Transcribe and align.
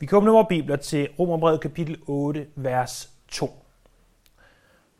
Vi 0.00 0.06
kommer 0.06 0.30
nu 0.30 0.36
over 0.36 0.48
bibler 0.48 0.76
til 0.76 1.08
Romerbrevet 1.18 1.60
kapitel 1.60 1.98
8, 2.06 2.46
vers 2.56 3.10
2. 3.28 3.64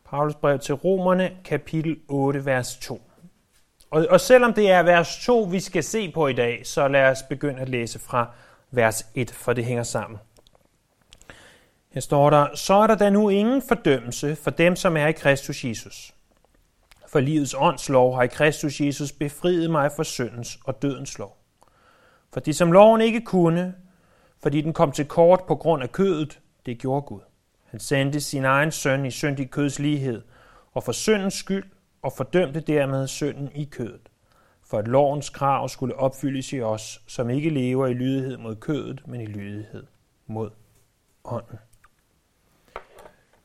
Paulus 0.05 0.35
brev 0.35 0.59
til 0.59 0.75
Romerne, 0.75 1.31
kapitel 1.45 1.99
8, 2.07 2.45
vers 2.45 2.77
2. 2.77 3.01
Og, 3.91 4.07
og 4.09 4.19
selvom 4.19 4.53
det 4.53 4.71
er 4.71 4.83
vers 4.83 5.25
2, 5.25 5.41
vi 5.41 5.59
skal 5.59 5.83
se 5.83 6.11
på 6.11 6.27
i 6.27 6.33
dag, 6.33 6.61
så 6.67 6.87
lad 6.87 7.03
os 7.03 7.23
begynde 7.29 7.59
at 7.59 7.69
læse 7.69 7.99
fra 7.99 8.31
vers 8.71 9.05
1, 9.15 9.31
for 9.31 9.53
det 9.53 9.65
hænger 9.65 9.83
sammen. 9.83 10.19
Her 11.89 12.01
står 12.01 12.29
der, 12.29 12.55
så 12.55 12.73
er 12.73 12.87
der 12.87 12.95
da 12.95 13.09
nu 13.09 13.29
ingen 13.29 13.61
fordømmelse 13.67 14.35
for 14.35 14.51
dem, 14.51 14.75
som 14.75 14.97
er 14.97 15.07
i 15.07 15.11
Kristus 15.11 15.65
Jesus. 15.65 16.13
For 17.07 17.19
livets 17.19 17.55
åndslov 17.57 18.15
har 18.15 18.23
i 18.23 18.27
Kristus 18.27 18.81
Jesus 18.81 19.11
befriet 19.11 19.71
mig 19.71 19.91
fra 19.95 20.03
syndens 20.03 20.59
og 20.65 20.81
dødens 20.81 21.19
lov. 21.19 21.37
For 22.33 22.39
de, 22.39 22.53
som 22.53 22.71
loven 22.71 23.01
ikke 23.01 23.21
kunne, 23.21 23.75
fordi 24.41 24.61
den 24.61 24.73
kom 24.73 24.91
til 24.91 25.05
kort 25.05 25.43
på 25.47 25.55
grund 25.55 25.83
af 25.83 25.91
kødet, 25.91 26.39
det 26.65 26.77
gjorde 26.77 27.01
Gud. 27.01 27.21
Han 27.65 27.79
sendte 27.79 28.21
sin 28.21 28.45
egen 28.45 28.71
søn 28.71 29.05
i 29.05 29.11
syndig 29.11 29.51
køds 29.51 29.79
lighed, 29.79 30.21
og 30.73 30.83
for 30.83 30.91
syndens 30.91 31.33
skyld, 31.33 31.63
og 32.01 32.13
fordømte 32.13 32.59
dermed 32.59 33.07
synden 33.07 33.51
i 33.55 33.63
kødet, 33.63 34.09
for 34.69 34.77
at 34.77 34.87
lovens 34.87 35.29
krav 35.29 35.69
skulle 35.69 35.95
opfyldes 35.95 36.53
i 36.53 36.61
os, 36.61 37.01
som 37.07 37.29
ikke 37.29 37.49
lever 37.49 37.87
i 37.87 37.93
lydighed 37.93 38.37
mod 38.37 38.55
kødet, 38.55 39.07
men 39.07 39.21
i 39.21 39.25
lydighed 39.25 39.83
mod 40.27 40.49
ånden. 41.23 41.59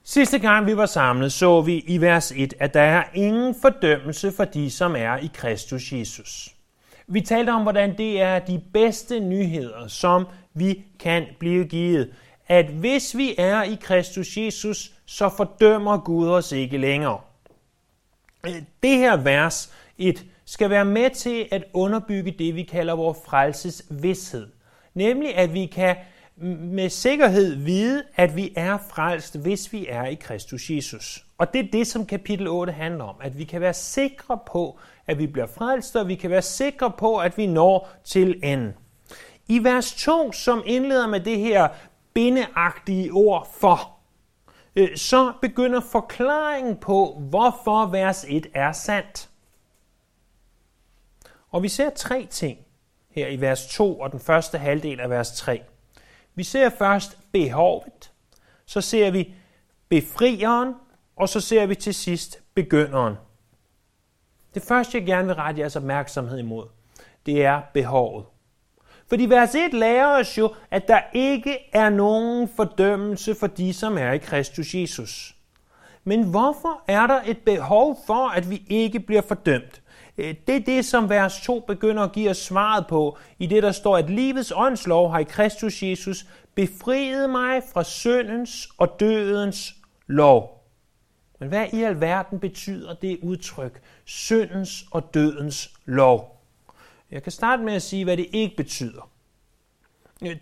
Sidste 0.02 0.38
gang 0.38 0.66
vi 0.66 0.76
var 0.76 0.86
samlet, 0.86 1.32
så 1.32 1.60
vi 1.60 1.78
i 1.78 2.00
vers 2.00 2.32
1, 2.36 2.54
at 2.58 2.74
der 2.74 2.80
er 2.80 3.04
ingen 3.14 3.54
fordømmelse 3.62 4.32
for 4.32 4.44
de, 4.44 4.70
som 4.70 4.96
er 4.96 5.16
i 5.16 5.30
Kristus 5.34 5.92
Jesus. 5.92 6.55
Vi 7.08 7.20
talte 7.20 7.50
om, 7.50 7.62
hvordan 7.62 7.98
det 7.98 8.20
er 8.20 8.38
de 8.38 8.62
bedste 8.72 9.20
nyheder, 9.20 9.86
som 9.86 10.26
vi 10.54 10.84
kan 10.98 11.26
blive 11.38 11.64
givet. 11.64 12.14
At 12.48 12.66
hvis 12.66 13.16
vi 13.16 13.34
er 13.38 13.62
i 13.62 13.78
Kristus 13.80 14.36
Jesus, 14.36 14.92
så 15.06 15.28
fordømmer 15.28 15.98
Gud 15.98 16.28
os 16.28 16.52
ikke 16.52 16.78
længere. 16.78 17.20
Det 18.82 18.96
her 18.96 19.16
vers 19.16 19.72
1 19.98 20.26
skal 20.44 20.70
være 20.70 20.84
med 20.84 21.10
til 21.10 21.48
at 21.50 21.64
underbygge 21.72 22.30
det, 22.30 22.54
vi 22.54 22.62
kalder 22.62 22.94
vores 22.94 23.18
frelses 23.26 23.82
vidshed. 23.90 24.46
Nemlig, 24.94 25.36
at 25.36 25.54
vi 25.54 25.66
kan 25.66 25.96
med 26.36 26.88
sikkerhed 26.88 27.54
vide, 27.54 28.02
at 28.16 28.36
vi 28.36 28.52
er 28.56 28.78
frelst, 28.90 29.38
hvis 29.38 29.72
vi 29.72 29.86
er 29.88 30.04
i 30.04 30.14
Kristus 30.14 30.70
Jesus. 30.70 31.24
Og 31.38 31.52
det 31.52 31.58
er 31.58 31.70
det, 31.72 31.86
som 31.86 32.06
kapitel 32.06 32.48
8 32.48 32.72
handler 32.72 33.04
om. 33.04 33.16
At 33.20 33.38
vi 33.38 33.44
kan 33.44 33.60
være 33.60 33.74
sikre 33.74 34.38
på, 34.46 34.78
at 35.06 35.18
vi 35.18 35.26
bliver 35.26 35.46
frelst, 35.46 35.96
og 35.96 36.08
vi 36.08 36.14
kan 36.14 36.30
være 36.30 36.42
sikre 36.42 36.92
på, 36.98 37.16
at 37.16 37.38
vi 37.38 37.46
når 37.46 37.88
til 38.04 38.40
enden. 38.42 38.74
I 39.48 39.64
vers 39.64 39.94
2, 39.94 40.32
som 40.32 40.62
indleder 40.66 41.06
med 41.06 41.20
det 41.20 41.38
her 41.38 41.68
bindeagtige 42.14 43.12
ord 43.12 43.48
for, 43.60 43.96
øh, 44.76 44.96
så 44.96 45.32
begynder 45.42 45.80
forklaringen 45.80 46.76
på, 46.76 47.22
hvorfor 47.30 47.86
vers 47.86 48.24
1 48.28 48.46
er 48.54 48.72
sandt. 48.72 49.30
Og 51.50 51.62
vi 51.62 51.68
ser 51.68 51.90
tre 51.90 52.26
ting 52.30 52.58
her 53.10 53.28
i 53.28 53.40
vers 53.40 53.66
2 53.66 54.00
og 54.00 54.12
den 54.12 54.20
første 54.20 54.58
halvdel 54.58 55.00
af 55.00 55.10
vers 55.10 55.32
3. 55.32 55.62
Vi 56.34 56.44
ser 56.44 56.70
først 56.70 57.18
behovet, 57.32 58.12
så 58.66 58.80
ser 58.80 59.10
vi 59.10 59.34
befrieren, 59.88 60.74
og 61.16 61.28
så 61.28 61.40
ser 61.40 61.66
vi 61.66 61.74
til 61.74 61.94
sidst 61.94 62.42
begynderen. 62.54 63.14
Det 64.56 64.64
første, 64.64 64.98
jeg 64.98 65.06
gerne 65.06 65.26
vil 65.26 65.34
rette 65.34 65.60
jeres 65.60 65.76
opmærksomhed 65.76 66.38
imod, 66.38 66.64
det 67.26 67.44
er 67.44 67.60
behovet. 67.74 68.24
Fordi 69.08 69.26
vers 69.26 69.54
1 69.54 69.74
lærer 69.74 70.20
os 70.20 70.38
jo, 70.38 70.54
at 70.70 70.88
der 70.88 71.00
ikke 71.12 71.58
er 71.72 71.90
nogen 71.90 72.48
fordømmelse 72.56 73.34
for 73.34 73.46
de, 73.46 73.74
som 73.74 73.98
er 73.98 74.12
i 74.12 74.18
Kristus 74.18 74.74
Jesus. 74.74 75.36
Men 76.04 76.22
hvorfor 76.22 76.82
er 76.88 77.06
der 77.06 77.20
et 77.26 77.38
behov 77.38 77.98
for, 78.06 78.28
at 78.28 78.50
vi 78.50 78.62
ikke 78.68 79.00
bliver 79.00 79.22
fordømt? 79.22 79.82
Øh, 80.18 80.34
det 80.46 80.56
er 80.56 80.60
det, 80.60 80.84
som 80.84 81.08
vers 81.08 81.40
2 81.40 81.64
begynder 81.66 82.02
at 82.02 82.12
give 82.12 82.30
os 82.30 82.38
svaret 82.38 82.86
på, 82.86 83.18
i 83.38 83.46
det 83.46 83.62
der 83.62 83.72
står, 83.72 83.96
at 83.96 84.10
livets 84.10 84.52
åndslov 84.56 85.10
har 85.10 85.18
i 85.18 85.24
Kristus 85.24 85.82
Jesus 85.82 86.26
befriet 86.54 87.30
mig 87.30 87.62
fra 87.72 87.84
syndens 87.84 88.68
og 88.78 89.00
dødens 89.00 89.74
lov. 90.06 90.55
Men 91.38 91.48
hvad 91.48 91.66
i 91.72 91.82
alverden 91.82 92.40
betyder 92.40 92.94
det 92.94 93.18
udtryk, 93.22 93.82
syndens 94.04 94.84
og 94.90 95.14
dødens 95.14 95.70
lov? 95.84 96.42
Jeg 97.10 97.22
kan 97.22 97.32
starte 97.32 97.62
med 97.62 97.74
at 97.74 97.82
sige, 97.82 98.04
hvad 98.04 98.16
det 98.16 98.26
ikke 98.32 98.56
betyder. 98.56 99.10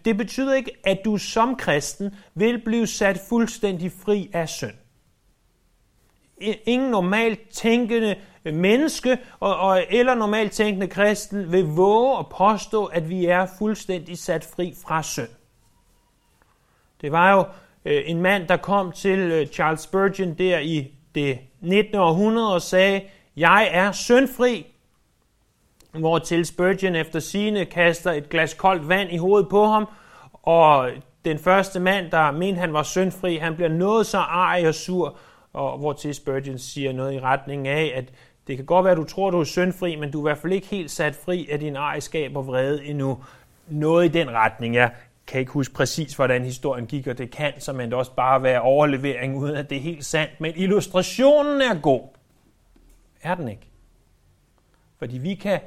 Det 0.05 0.17
betyder 0.17 0.55
ikke, 0.55 0.73
at 0.85 1.01
du 1.05 1.17
som 1.17 1.57
kristen 1.57 2.15
vil 2.35 2.65
blive 2.65 2.87
sat 2.87 3.21
fuldstændig 3.29 3.93
fri 3.93 4.31
af 4.33 4.49
synd. 4.49 4.75
Ingen 6.67 6.91
normalt 6.91 7.49
tænkende 7.49 8.17
menneske 8.45 9.19
og, 9.41 9.57
og, 9.57 9.85
eller 9.91 10.15
normalt 10.15 10.53
tænkende 10.53 10.89
kristen 10.89 11.53
vil 11.53 11.65
våge 11.65 12.19
at 12.19 12.29
påstå, 12.29 12.85
at 12.85 13.09
vi 13.09 13.27
er 13.27 13.47
fuldstændig 13.59 14.19
sat 14.19 14.45
fri 14.45 14.75
fra 14.87 15.03
synd. 15.03 15.29
Det 17.01 17.13
var 17.13 17.33
jo 17.33 17.45
øh, 17.85 18.03
en 18.07 18.21
mand, 18.21 18.49
der 18.49 18.57
kom 18.57 18.93
til 18.93 19.19
øh, 19.19 19.47
Charles 19.47 19.81
Spurgeon 19.81 20.35
der 20.35 20.59
i 20.59 20.93
det 21.15 21.39
19. 21.61 21.95
århundrede 21.95 22.55
og 22.55 22.63
sagde, 22.63 23.01
jeg 23.37 23.69
er 23.73 23.93
syndfri, 23.93 24.67
hvor 25.93 26.19
til 26.19 26.47
Spurgeon 26.47 26.95
efter 26.95 27.21
sine 27.21 27.65
kaster 27.65 28.13
et 28.13 28.29
glas 28.29 28.55
koldt 28.55 28.89
vand 28.89 29.13
i 29.13 29.17
hovedet 29.17 29.49
på 29.49 29.67
ham, 29.67 29.89
og 30.33 30.91
den 31.25 31.39
første 31.39 31.81
mand, 31.81 32.11
der 32.11 32.31
mente, 32.31 32.61
han 32.61 32.73
var 32.73 32.83
syndfri, 32.83 33.37
han 33.37 33.55
bliver 33.55 33.69
noget 33.69 34.07
så 34.07 34.19
arg 34.19 34.67
og 34.67 34.75
sur, 34.75 35.17
og 35.53 35.79
hvor 35.79 35.93
til 35.93 36.15
Spurgeon 36.15 36.59
siger 36.59 36.93
noget 36.93 37.15
i 37.15 37.21
retning 37.21 37.69
af, 37.69 37.93
at 37.95 38.05
det 38.47 38.57
kan 38.57 38.67
godt 38.67 38.85
være, 38.85 38.93
at 38.93 38.99
du 38.99 39.05
tror, 39.05 39.31
du 39.31 39.41
er 39.41 39.45
syndfri, 39.45 39.97
men 39.97 40.11
du 40.11 40.19
er 40.19 40.23
i 40.23 40.29
hvert 40.29 40.39
fald 40.39 40.53
ikke 40.53 40.67
helt 40.67 40.91
sat 40.91 41.17
fri 41.25 41.49
af 41.51 41.61
din 41.61 41.77
ejerskab 41.77 42.37
og 42.37 42.47
vrede 42.47 42.85
endnu. 42.85 43.19
Noget 43.69 44.05
i 44.05 44.09
den 44.09 44.31
retning. 44.31 44.75
Jeg 44.75 44.91
kan 45.27 45.41
ikke 45.41 45.53
huske 45.53 45.75
præcis, 45.75 46.15
hvordan 46.15 46.45
historien 46.45 46.87
gik, 46.87 47.07
og 47.07 47.19
det 47.19 47.31
kan 47.31 47.53
som 47.59 47.79
det 47.79 47.95
også 47.95 48.15
bare 48.15 48.43
være 48.43 48.61
overlevering, 48.61 49.37
uden 49.37 49.57
at 49.57 49.71
det 49.71 49.79
er 49.79 49.83
helt 49.83 50.05
sandt. 50.05 50.41
Men 50.41 50.53
illustrationen 50.57 51.61
er 51.61 51.81
god. 51.81 52.03
Er 53.23 53.35
den 53.35 53.49
ikke? 53.49 53.71
Fordi 54.99 55.19
vi 55.19 55.35
kan 55.35 55.61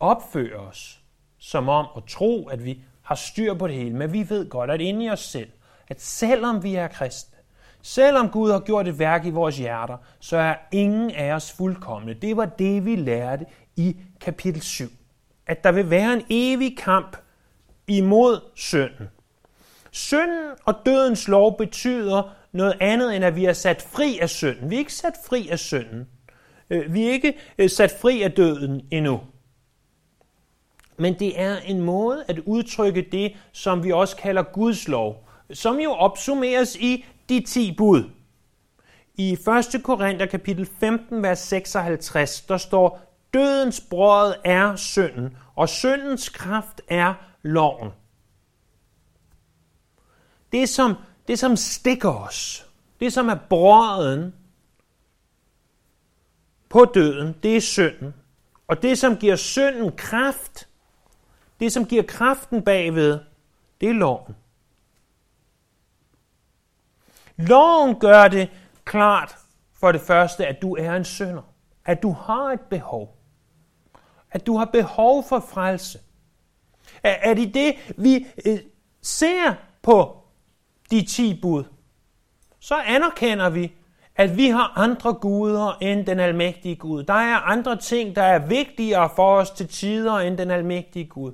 opføre 0.00 0.56
os 0.56 1.00
som 1.38 1.68
om 1.68 1.86
at 1.96 2.02
tro, 2.04 2.48
at 2.48 2.64
vi 2.64 2.80
har 3.02 3.14
styr 3.14 3.54
på 3.54 3.66
det 3.66 3.76
hele, 3.76 3.96
men 3.96 4.12
vi 4.12 4.30
ved 4.30 4.48
godt, 4.48 4.70
at 4.70 4.80
inde 4.80 5.04
i 5.04 5.10
os 5.10 5.20
selv, 5.20 5.48
at 5.88 6.00
selvom 6.00 6.62
vi 6.62 6.74
er 6.74 6.88
kristne, 6.88 7.38
selvom 7.82 8.28
Gud 8.30 8.50
har 8.50 8.60
gjort 8.60 8.88
et 8.88 8.98
værk 8.98 9.26
i 9.26 9.30
vores 9.30 9.58
hjerter, 9.58 9.96
så 10.20 10.36
er 10.36 10.54
ingen 10.72 11.10
af 11.10 11.32
os 11.32 11.52
fuldkommende. 11.52 12.14
Det 12.14 12.36
var 12.36 12.44
det, 12.44 12.84
vi 12.84 12.96
lærte 12.96 13.46
i 13.76 13.96
kapitel 14.20 14.62
7. 14.62 14.88
At 15.46 15.64
der 15.64 15.72
vil 15.72 15.90
være 15.90 16.12
en 16.12 16.22
evig 16.30 16.78
kamp 16.78 17.16
imod 17.90 18.40
synden. 18.54 19.08
Synden 19.90 20.50
og 20.64 20.74
dødens 20.86 21.28
lov 21.28 21.58
betyder 21.58 22.34
noget 22.52 22.76
andet, 22.80 23.16
end 23.16 23.24
at 23.24 23.36
vi 23.36 23.44
er 23.44 23.52
sat 23.52 23.82
fri 23.82 24.18
af 24.18 24.30
synden. 24.30 24.70
Vi 24.70 24.74
er 24.74 24.78
ikke 24.78 24.94
sat 24.94 25.14
fri 25.26 25.48
af 25.48 25.58
synden. 25.58 26.08
Øh, 26.70 26.94
vi 26.94 27.06
er 27.06 27.12
ikke 27.12 27.34
øh, 27.58 27.70
sat 27.70 27.96
fri 28.00 28.22
af 28.22 28.32
døden 28.32 28.80
endnu. 28.90 29.20
Men 30.96 31.18
det 31.18 31.40
er 31.40 31.56
en 31.56 31.80
måde 31.80 32.24
at 32.28 32.38
udtrykke 32.38 33.08
det, 33.12 33.32
som 33.52 33.84
vi 33.84 33.92
også 33.92 34.16
kalder 34.16 34.42
Guds 34.42 34.88
lov, 34.88 35.28
som 35.52 35.80
jo 35.80 35.90
opsummeres 35.90 36.76
i 36.76 37.04
de 37.28 37.40
10 37.40 37.74
bud. 37.76 38.04
I 39.14 39.32
1. 39.32 39.82
Korinther 39.82 40.26
kapitel 40.26 40.68
15, 40.80 41.22
vers 41.22 41.38
56, 41.38 42.40
der 42.40 42.56
står, 42.56 43.00
Dødens 43.34 43.80
brød 43.90 44.34
er 44.44 44.76
synden, 44.76 45.36
og 45.56 45.68
syndens 45.68 46.28
kraft 46.28 46.80
er 46.88 47.14
loven. 47.42 47.90
Det 50.52 50.68
som, 50.68 50.94
det, 51.28 51.38
som 51.38 51.56
stikker 51.56 52.10
os, 52.10 52.66
det 53.00 53.12
som 53.12 53.28
er 53.28 53.38
brøden 53.48 54.34
på 56.68 56.84
døden, 56.84 57.36
det 57.42 57.56
er 57.56 57.60
synden. 57.60 58.14
Og 58.68 58.82
det, 58.82 58.98
som 58.98 59.16
giver 59.16 59.36
synden 59.36 59.92
kraft, 59.96 60.68
det, 61.60 61.72
som 61.72 61.84
giver 61.84 62.02
kraften 62.02 62.62
bagved, 62.64 63.20
det 63.80 63.88
er 63.88 63.92
loven. 63.92 64.36
Loven 67.36 68.00
gør 68.00 68.28
det 68.28 68.50
klart 68.84 69.36
for 69.72 69.92
det 69.92 70.00
første, 70.00 70.46
at 70.46 70.62
du 70.62 70.76
er 70.76 70.96
en 70.96 71.04
synder. 71.04 71.42
At 71.84 72.02
du 72.02 72.12
har 72.12 72.52
et 72.52 72.60
behov. 72.60 73.16
At 74.30 74.46
du 74.46 74.56
har 74.56 74.64
behov 74.64 75.24
for 75.28 75.40
frelse. 75.40 75.98
Er 77.02 77.34
det 77.34 77.54
det, 77.54 77.74
vi 77.96 78.26
øh, 78.46 78.58
ser 79.02 79.54
på 79.82 80.16
de 80.90 81.06
ti 81.06 81.38
bud, 81.42 81.64
så 82.60 82.74
anerkender 82.74 83.50
vi, 83.50 83.72
at 84.16 84.36
vi 84.36 84.48
har 84.48 84.72
andre 84.76 85.14
guder 85.14 85.78
end 85.80 86.06
den 86.06 86.20
almægtige 86.20 86.76
Gud. 86.76 87.02
Der 87.02 87.14
er 87.14 87.36
andre 87.36 87.76
ting, 87.76 88.16
der 88.16 88.22
er 88.22 88.46
vigtigere 88.46 89.10
for 89.16 89.36
os 89.36 89.50
til 89.50 89.68
tider 89.68 90.18
end 90.18 90.38
den 90.38 90.50
almægtige 90.50 91.06
Gud. 91.06 91.32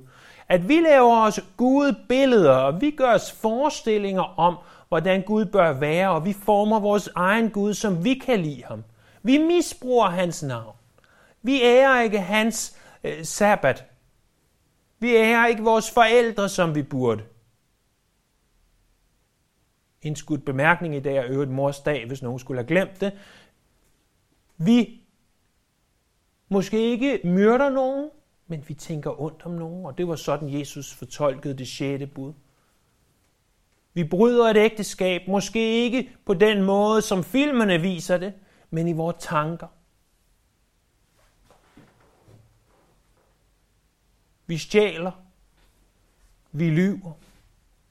At 0.49 0.69
vi 0.69 0.79
laver 0.79 1.21
os 1.25 1.39
gode 1.57 1.95
billeder, 2.09 2.51
og 2.51 2.81
vi 2.81 2.91
gør 2.91 3.13
os 3.13 3.31
forestillinger 3.31 4.39
om, 4.39 4.57
hvordan 4.87 5.21
Gud 5.21 5.45
bør 5.45 5.73
være, 5.73 6.09
og 6.09 6.25
vi 6.25 6.33
former 6.33 6.79
vores 6.79 7.09
egen 7.15 7.49
Gud, 7.49 7.73
som 7.73 8.03
vi 8.03 8.13
kan 8.13 8.39
lide 8.39 8.63
ham. 8.67 8.83
Vi 9.23 9.37
misbruger 9.37 10.09
hans 10.09 10.43
navn. 10.43 10.75
Vi 11.41 11.61
ærer 11.61 12.01
ikke 12.01 12.19
hans 12.19 12.77
øh, 13.03 13.23
sabbat. 13.25 13.85
Vi 14.99 15.15
ærer 15.15 15.47
ikke 15.47 15.63
vores 15.63 15.91
forældre, 15.91 16.49
som 16.49 16.75
vi 16.75 16.83
burde. 16.83 17.23
En 20.01 20.15
skudt 20.15 20.45
bemærkning 20.45 20.95
i 20.95 20.99
dag 20.99 21.17
er 21.17 21.25
øvrigt 21.27 21.51
mors 21.51 21.79
dag, 21.79 22.07
hvis 22.07 22.21
nogen 22.21 22.39
skulle 22.39 22.59
have 22.59 22.67
glemt 22.67 23.01
det. 23.01 23.13
Vi 24.57 25.01
måske 26.49 26.91
ikke 26.91 27.19
myrder 27.23 27.69
nogen, 27.69 28.09
men 28.47 28.63
vi 28.67 28.73
tænker 28.73 29.21
ondt 29.21 29.45
om 29.45 29.51
nogen, 29.51 29.85
og 29.85 29.97
det 29.97 30.07
var 30.07 30.15
sådan, 30.15 30.59
Jesus 30.59 30.93
fortolkede 30.93 31.57
det 31.57 31.67
sjette 31.67 32.07
bud. 32.07 32.33
Vi 33.93 34.03
bryder 34.03 34.45
et 34.45 34.57
ægteskab, 34.57 35.21
måske 35.27 35.83
ikke 35.83 36.11
på 36.25 36.33
den 36.33 36.63
måde, 36.63 37.01
som 37.01 37.23
filmene 37.23 37.81
viser 37.81 38.17
det, 38.17 38.33
men 38.69 38.87
i 38.87 38.93
vores 38.93 39.15
tanker. 39.19 39.67
Vi 44.47 44.57
stjæler, 44.57 45.11
vi 46.51 46.69
lyver, 46.69 47.11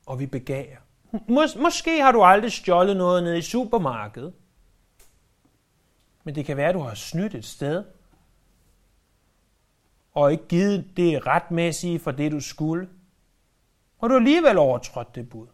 og 0.06 0.18
vi 0.18 0.26
begærer. 0.26 0.78
Mås- 1.14 1.62
måske 1.62 2.02
har 2.02 2.12
du 2.12 2.22
aldrig 2.22 2.52
stjålet 2.52 2.96
noget 2.96 3.22
nede 3.22 3.38
i 3.38 3.42
supermarkedet, 3.42 4.34
men 6.24 6.34
det 6.34 6.44
kan 6.44 6.56
være, 6.56 6.68
at 6.68 6.74
du 6.74 6.80
har 6.80 6.94
snydt 6.94 7.34
et 7.34 7.44
sted, 7.44 7.84
og 10.14 10.32
ikke 10.32 10.48
givet 10.48 10.96
det 10.96 11.26
retmæssige 11.26 11.98
for 11.98 12.10
det, 12.10 12.32
du 12.32 12.40
skulle. 12.40 12.88
Og 13.98 14.10
du 14.10 14.14
har 14.14 14.20
alligevel 14.20 14.58
overtrådt 14.58 15.14
det 15.14 15.28
bud. 15.28 15.46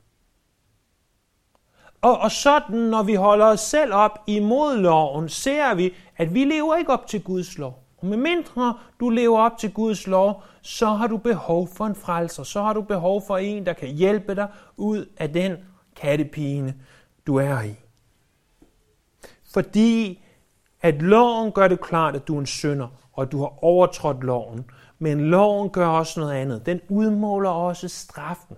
Og, 2.02 2.19
og 2.19 2.31
sådan, 2.31 2.78
når 2.78 3.02
vi 3.02 3.14
holder 3.14 3.46
os 3.46 3.60
selv 3.60 3.94
op 3.94 4.19
imod 4.26 4.76
loven, 4.76 5.28
ser 5.28 5.75
vi, 5.75 5.94
at 6.16 6.34
vi 6.34 6.44
lever 6.44 6.76
ikke 6.76 6.93
op 6.93 7.06
til 7.06 7.22
Guds 7.22 7.58
lov. 7.58 7.81
Men 8.02 8.22
mindre 8.22 8.78
du 9.00 9.08
lever 9.08 9.38
op 9.38 9.58
til 9.58 9.72
Guds 9.72 10.06
lov, 10.06 10.43
så 10.62 10.87
har 10.87 11.06
du 11.06 11.16
behov 11.16 11.69
for 11.69 11.87
en 11.87 11.94
frelser. 11.94 12.43
Så 12.43 12.62
har 12.62 12.72
du 12.72 12.82
behov 12.82 13.22
for 13.26 13.37
en, 13.37 13.66
der 13.66 13.72
kan 13.72 13.88
hjælpe 13.88 14.34
dig 14.34 14.49
ud 14.76 15.06
af 15.16 15.32
den 15.32 15.56
kattepine, 15.96 16.75
du 17.26 17.37
er 17.37 17.62
i. 17.62 17.75
Fordi 19.52 20.22
at 20.82 21.02
loven 21.02 21.52
gør 21.52 21.69
det 21.69 21.81
klart, 21.81 22.16
at 22.16 22.28
du 22.28 22.37
er 22.37 22.40
en 22.40 22.46
synder, 22.46 22.88
og 23.12 23.32
du 23.32 23.38
har 23.38 23.64
overtrådt 23.64 24.25
loven. 24.25 24.64
Men 24.99 25.20
loven 25.20 25.70
gør 25.70 25.87
også 25.87 26.20
noget 26.20 26.32
andet. 26.32 26.66
Den 26.66 26.81
udmåler 26.88 27.50
også 27.50 27.88
straffen. 27.88 28.56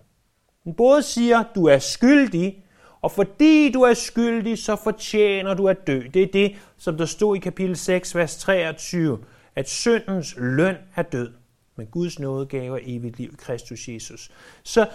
Den 0.65 0.75
både 0.75 1.03
siger, 1.03 1.39
at 1.39 1.47
du 1.55 1.67
er 1.67 1.79
skyldig, 1.79 2.65
og 3.01 3.11
fordi 3.11 3.73
du 3.73 3.83
er 3.83 3.95
skyldig, 3.95 4.59
så 4.59 4.77
fortjener 4.77 5.55
du 5.55 5.69
at 5.69 5.87
dø. 5.87 6.03
Det 6.15 6.23
er 6.23 6.33
det, 6.33 6.57
som 6.77 6.97
der 6.97 7.07
stod 7.07 7.37
i 7.37 7.39
kapitel 7.39 7.77
6, 7.77 8.15
vers 8.15 8.37
23, 8.37 9.19
at 9.57 9.69
syndens 9.69 10.35
løn 10.39 10.77
er 10.97 11.03
død, 11.03 11.33
men 11.77 11.87
Guds 11.87 12.19
nådegave 12.19 12.81
er 12.81 12.85
evigt 12.87 13.19
liv 13.19 13.31
i 13.33 13.37
Kristus 13.39 13.89
Jesus. 13.89 14.31
Så, 14.63 14.89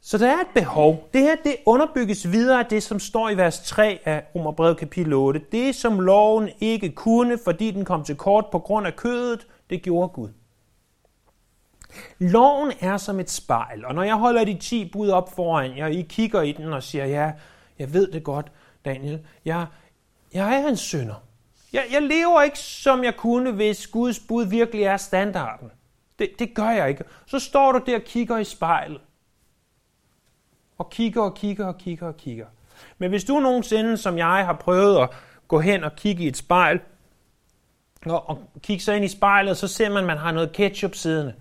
så 0.00 0.18
der 0.18 0.28
er 0.28 0.40
et 0.40 0.54
behov. 0.54 1.08
Det 1.14 1.20
her 1.20 1.36
det 1.44 1.56
underbygges 1.66 2.32
videre 2.32 2.58
af 2.58 2.66
det, 2.66 2.82
som 2.82 2.98
står 2.98 3.30
i 3.30 3.36
vers 3.36 3.60
3 3.60 3.98
af 4.04 4.24
Romerbrevet 4.34 4.76
kapitel 4.76 5.12
8. 5.12 5.40
Det, 5.52 5.74
som 5.74 6.00
loven 6.00 6.48
ikke 6.60 6.90
kunne, 6.90 7.38
fordi 7.44 7.70
den 7.70 7.84
kom 7.84 8.04
til 8.04 8.16
kort 8.16 8.46
på 8.52 8.58
grund 8.58 8.86
af 8.86 8.96
kødet, 8.96 9.46
det 9.70 9.82
gjorde 9.82 10.08
Gud. 10.08 10.28
Loven 12.18 12.72
er 12.80 12.96
som 12.96 13.20
et 13.20 13.30
spejl, 13.30 13.84
og 13.84 13.94
når 13.94 14.02
jeg 14.02 14.14
holder 14.14 14.44
de 14.44 14.58
10 14.58 14.90
bud 14.92 15.08
op 15.08 15.34
foran 15.34 15.76
jer, 15.76 15.86
I 15.86 16.06
kigger 16.08 16.42
i 16.42 16.52
den 16.52 16.72
og 16.72 16.82
siger, 16.82 17.06
ja, 17.06 17.32
jeg 17.78 17.92
ved 17.92 18.12
det 18.12 18.24
godt, 18.24 18.52
Daniel, 18.84 19.20
jeg, 19.44 19.66
jeg 20.34 20.62
er 20.62 20.68
en 20.68 20.76
synder. 20.76 21.14
Jeg, 21.74 21.84
jeg 21.92 22.02
lever 22.02 22.42
ikke, 22.42 22.58
som 22.58 23.04
jeg 23.04 23.16
kunne, 23.16 23.52
hvis 23.52 23.86
Guds 23.86 24.20
bud 24.20 24.44
virkelig 24.44 24.84
er 24.84 24.96
standarden. 24.96 25.70
Det, 26.18 26.30
det 26.38 26.54
gør 26.54 26.70
jeg 26.70 26.88
ikke. 26.88 27.04
Så 27.26 27.38
står 27.38 27.72
du 27.72 27.80
der 27.86 27.96
og 27.96 28.02
kigger 28.02 28.38
i 28.38 28.44
spejlet. 28.44 29.00
Og 30.78 30.90
kigger 30.90 31.22
og 31.22 31.34
kigger 31.34 31.66
og 31.66 31.78
kigger 31.78 32.06
og 32.06 32.16
kigger. 32.16 32.46
Men 32.98 33.10
hvis 33.10 33.24
du 33.24 33.40
nogensinde, 33.40 33.96
som 33.96 34.18
jeg, 34.18 34.46
har 34.46 34.52
prøvet 34.52 35.02
at 35.02 35.10
gå 35.48 35.60
hen 35.60 35.84
og 35.84 35.96
kigge 35.96 36.24
i 36.24 36.28
et 36.28 36.36
spejl, 36.36 36.80
og, 38.06 38.28
og 38.28 38.50
kigge 38.62 38.84
så 38.84 38.92
ind 38.92 39.04
i 39.04 39.08
spejlet, 39.08 39.56
så 39.56 39.68
ser 39.68 39.88
man, 39.88 39.98
at 39.98 40.04
man 40.04 40.18
har 40.18 40.32
noget 40.32 40.52
ketchup 40.52 40.94
siddende 40.94 41.34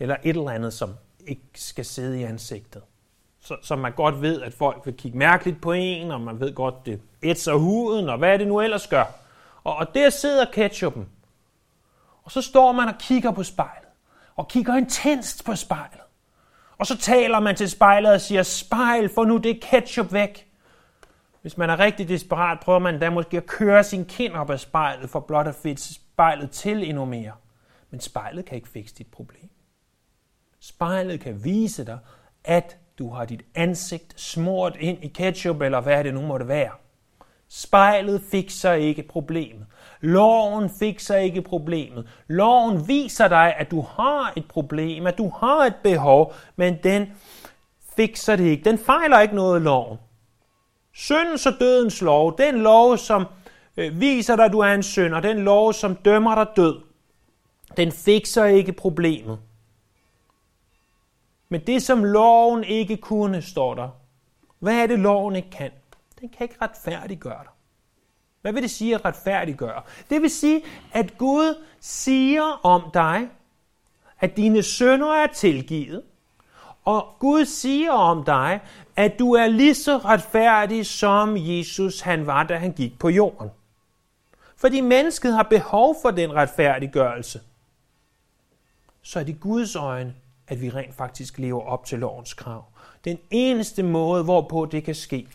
eller 0.00 0.16
et 0.24 0.36
eller 0.36 0.50
andet, 0.50 0.72
som 0.72 0.94
ikke 1.26 1.42
skal 1.54 1.84
sidde 1.84 2.20
i 2.20 2.22
ansigtet. 2.22 2.82
Så, 3.40 3.56
så 3.62 3.76
man 3.76 3.92
godt 3.92 4.22
ved, 4.22 4.42
at 4.42 4.54
folk 4.54 4.82
vil 4.84 4.94
kigge 4.94 5.18
mærkeligt 5.18 5.60
på 5.60 5.72
en, 5.72 6.10
og 6.10 6.20
man 6.20 6.40
ved 6.40 6.54
godt, 6.54 6.86
det 6.86 7.00
ætser 7.22 7.54
huden, 7.54 8.08
og 8.08 8.18
hvad 8.18 8.32
er 8.32 8.36
det 8.36 8.48
nu 8.48 8.60
ellers 8.60 8.86
gør. 8.86 9.04
Og, 9.64 9.76
og 9.76 9.94
der 9.94 10.10
sidder 10.10 10.44
ketchupen. 10.52 11.08
Og 12.22 12.30
så 12.30 12.42
står 12.42 12.72
man 12.72 12.88
og 12.88 12.94
kigger 12.98 13.30
på 13.30 13.42
spejlet, 13.42 13.88
og 14.36 14.48
kigger 14.48 14.76
intenst 14.76 15.44
på 15.44 15.56
spejlet. 15.56 16.00
Og 16.78 16.86
så 16.86 16.98
taler 16.98 17.40
man 17.40 17.56
til 17.56 17.70
spejlet 17.70 18.12
og 18.12 18.20
siger, 18.20 18.42
spejl, 18.42 19.08
få 19.14 19.24
nu 19.24 19.36
det 19.36 19.60
ketchup 19.60 20.12
væk. 20.12 20.48
Hvis 21.42 21.56
man 21.56 21.70
er 21.70 21.78
rigtig 21.78 22.08
desperat, 22.08 22.60
prøver 22.60 22.78
man 22.78 23.00
da 23.00 23.10
måske 23.10 23.36
at 23.36 23.46
køre 23.46 23.84
sin 23.84 24.04
kind 24.04 24.34
op 24.34 24.50
af 24.50 24.60
spejlet, 24.60 25.10
for 25.10 25.20
blot 25.20 25.46
at 25.46 25.54
fedte 25.54 25.94
spejlet 25.94 26.50
til 26.50 26.88
endnu 26.88 27.04
mere. 27.04 27.32
Men 27.90 28.00
spejlet 28.00 28.44
kan 28.44 28.56
ikke 28.56 28.68
fikse 28.68 28.94
dit 28.94 29.06
problem. 29.06 29.50
Spejlet 30.60 31.20
kan 31.20 31.44
vise 31.44 31.86
dig, 31.86 31.98
at 32.44 32.76
du 32.98 33.10
har 33.10 33.24
dit 33.24 33.42
ansigt 33.54 34.20
smurt 34.20 34.76
ind 34.80 35.04
i 35.04 35.08
ketchup, 35.08 35.60
eller 35.60 35.80
hvad 35.80 36.04
det 36.04 36.14
nu 36.14 36.20
måtte 36.20 36.48
være. 36.48 36.72
Spejlet 37.50 38.22
fikser 38.30 38.72
ikke 38.72 39.02
problemet. 39.02 39.66
Loven 40.00 40.70
fikser 40.78 41.16
ikke 41.16 41.42
problemet. 41.42 42.08
Loven 42.28 42.88
viser 42.88 43.28
dig, 43.28 43.54
at 43.58 43.70
du 43.70 43.80
har 43.80 44.32
et 44.36 44.48
problem, 44.48 45.06
at 45.06 45.18
du 45.18 45.28
har 45.28 45.64
et 45.64 45.74
behov, 45.82 46.34
men 46.56 46.76
den 46.82 47.06
fikser 47.96 48.36
det 48.36 48.44
ikke. 48.44 48.64
Den 48.64 48.78
fejler 48.78 49.20
ikke 49.20 49.34
noget 49.34 49.62
loven. 49.62 49.98
Syndens 50.94 51.46
og 51.46 51.52
dødens 51.60 52.02
lov, 52.02 52.38
den 52.38 52.62
lov, 52.62 52.96
som 52.96 53.26
øh, 53.76 54.00
viser 54.00 54.36
dig, 54.36 54.44
at 54.44 54.52
du 54.52 54.58
er 54.58 54.74
en 54.74 54.82
synd, 54.82 55.14
og 55.14 55.22
den 55.22 55.38
lov, 55.38 55.72
som 55.72 55.94
dømmer 55.94 56.34
dig 56.34 56.46
død, 56.56 56.80
den 57.76 57.92
fikser 57.92 58.44
ikke 58.44 58.72
problemet. 58.72 59.38
Men 61.48 61.60
det, 61.66 61.82
som 61.82 62.04
loven 62.04 62.64
ikke 62.64 62.96
kunne, 62.96 63.42
står 63.42 63.74
der. 63.74 63.88
Hvad 64.58 64.74
er 64.74 64.86
det, 64.86 64.98
loven 64.98 65.36
ikke 65.36 65.50
kan? 65.50 65.70
Den 66.20 66.28
kan 66.28 66.44
ikke 66.44 66.56
retfærdiggøre 66.62 67.42
dig. 67.42 67.52
Hvad 68.42 68.52
vil 68.52 68.62
det 68.62 68.70
sige 68.70 68.94
at 68.94 69.04
retfærdiggøre? 69.04 69.82
Det 70.10 70.22
vil 70.22 70.30
sige, 70.30 70.62
at 70.92 71.18
Gud 71.18 71.64
siger 71.80 72.60
om 72.62 72.90
dig, 72.94 73.28
at 74.20 74.36
dine 74.36 74.62
sønder 74.62 75.14
er 75.14 75.26
tilgivet, 75.26 76.02
og 76.84 77.14
Gud 77.18 77.44
siger 77.44 77.92
om 77.92 78.24
dig, 78.24 78.60
at 78.96 79.18
du 79.18 79.32
er 79.32 79.46
lige 79.46 79.74
så 79.74 79.98
retfærdig, 79.98 80.86
som 80.86 81.36
Jesus 81.36 82.00
han 82.00 82.26
var, 82.26 82.42
da 82.42 82.56
han 82.56 82.72
gik 82.72 82.98
på 82.98 83.08
jorden. 83.08 83.50
Fordi 84.56 84.80
mennesket 84.80 85.32
har 85.32 85.42
behov 85.42 85.96
for 86.02 86.10
den 86.10 86.34
retfærdiggørelse. 86.34 87.40
Så 89.02 89.20
er 89.20 89.24
det 89.24 89.40
Guds 89.40 89.76
øjne 89.76 90.14
at 90.48 90.60
vi 90.60 90.70
rent 90.70 90.94
faktisk 90.94 91.38
lever 91.38 91.62
op 91.62 91.84
til 91.84 91.98
lovens 91.98 92.34
krav. 92.34 92.64
Den 93.04 93.18
eneste 93.30 93.82
måde, 93.82 94.24
hvorpå 94.24 94.66
det 94.66 94.84
kan 94.84 94.94
ske, 94.94 95.28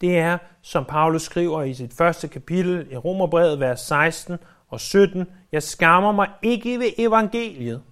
det 0.00 0.18
er, 0.18 0.38
som 0.62 0.84
Paulus 0.84 1.22
skriver 1.22 1.62
i 1.62 1.74
sit 1.74 1.94
første 1.94 2.28
kapitel 2.28 2.86
i 2.90 2.96
Romerbrevet, 2.96 3.60
vers 3.60 3.80
16 3.80 4.38
og 4.68 4.80
17, 4.80 5.26
jeg 5.52 5.62
skammer 5.62 6.12
mig 6.12 6.28
ikke 6.42 6.78
ved 6.78 6.90
evangeliet. 6.98 7.82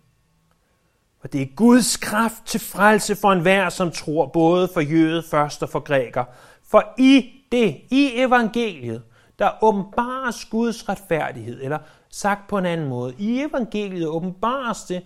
For 1.20 1.28
det 1.28 1.42
er 1.42 1.46
Guds 1.56 1.96
kraft 1.96 2.44
til 2.46 2.60
frelse 2.60 3.16
for 3.16 3.32
enhver, 3.32 3.68
som 3.68 3.90
tror, 3.90 4.26
både 4.26 4.68
for 4.74 4.80
jøde 4.80 5.22
først 5.30 5.62
og 5.62 5.68
for 5.68 5.80
græker. 5.80 6.24
For 6.62 6.94
i 6.98 7.30
det, 7.52 7.80
i 7.90 8.10
evangeliet, 8.14 9.02
der 9.38 9.64
åbenbares 9.64 10.44
Guds 10.44 10.88
retfærdighed, 10.88 11.62
eller 11.62 11.78
sagt 12.10 12.48
på 12.48 12.58
en 12.58 12.66
anden 12.66 12.88
måde, 12.88 13.14
i 13.18 13.40
evangeliet 13.40 14.06
åbenbares 14.06 14.82
det, 14.82 15.02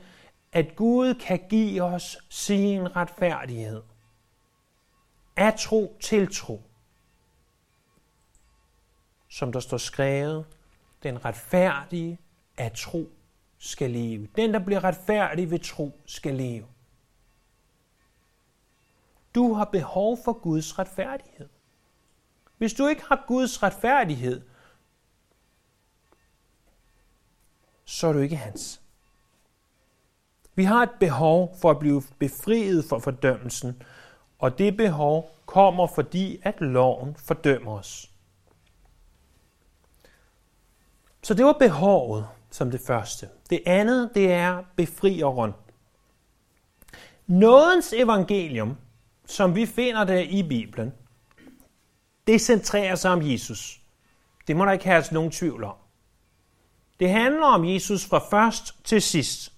at 0.52 0.76
Gud 0.76 1.14
kan 1.14 1.40
give 1.50 1.82
os 1.82 2.18
sin 2.30 2.96
retfærdighed. 2.96 3.82
Af 5.36 5.54
tro 5.54 5.96
til 6.00 6.34
tro. 6.34 6.62
Som 9.32 9.52
der 9.52 9.60
står 9.60 9.76
skrevet, 9.76 10.46
den 11.02 11.24
retfærdige 11.24 12.18
af 12.58 12.72
tro 12.72 13.12
skal 13.58 13.90
leve. 13.90 14.28
Den, 14.36 14.54
der 14.54 14.58
bliver 14.58 14.84
retfærdig 14.84 15.50
ved 15.50 15.58
tro, 15.58 16.00
skal 16.06 16.34
leve. 16.34 16.66
Du 19.34 19.52
har 19.54 19.64
behov 19.64 20.18
for 20.24 20.32
Guds 20.32 20.78
retfærdighed. 20.78 21.48
Hvis 22.58 22.74
du 22.74 22.86
ikke 22.86 23.02
har 23.08 23.24
Guds 23.26 23.62
retfærdighed, 23.62 24.42
så 27.84 28.06
er 28.06 28.12
du 28.12 28.18
ikke 28.18 28.36
hans. 28.36 28.82
Vi 30.54 30.64
har 30.64 30.82
et 30.82 30.98
behov 31.00 31.56
for 31.60 31.70
at 31.70 31.78
blive 31.78 32.02
befriet 32.18 32.84
fra 32.84 32.98
fordømmelsen, 32.98 33.82
og 34.38 34.58
det 34.58 34.76
behov 34.76 35.38
kommer 35.46 35.86
fordi, 35.86 36.40
at 36.42 36.60
loven 36.60 37.16
fordømmer 37.16 37.78
os. 37.78 38.11
Så 41.22 41.34
det 41.34 41.44
var 41.44 41.52
behovet 41.52 42.26
som 42.50 42.70
det 42.70 42.80
første. 42.86 43.28
Det 43.50 43.62
andet, 43.66 44.10
det 44.14 44.32
er 44.32 44.62
befrieren. 44.76 45.52
Nådens 47.26 47.92
evangelium, 47.92 48.76
som 49.26 49.54
vi 49.54 49.66
finder 49.66 50.04
det 50.04 50.26
i 50.26 50.42
Bibelen, 50.42 50.92
det 52.26 52.40
centrerer 52.40 52.94
sig 52.94 53.10
om 53.10 53.30
Jesus. 53.30 53.80
Det 54.46 54.56
må 54.56 54.64
der 54.64 54.72
ikke 54.72 54.84
have 54.84 55.04
nogen 55.12 55.30
tvivl 55.30 55.64
om. 55.64 55.74
Det 57.00 57.10
handler 57.10 57.46
om 57.46 57.64
Jesus 57.64 58.06
fra 58.06 58.18
først 58.30 58.84
til 58.84 59.02
sidst. 59.02 59.52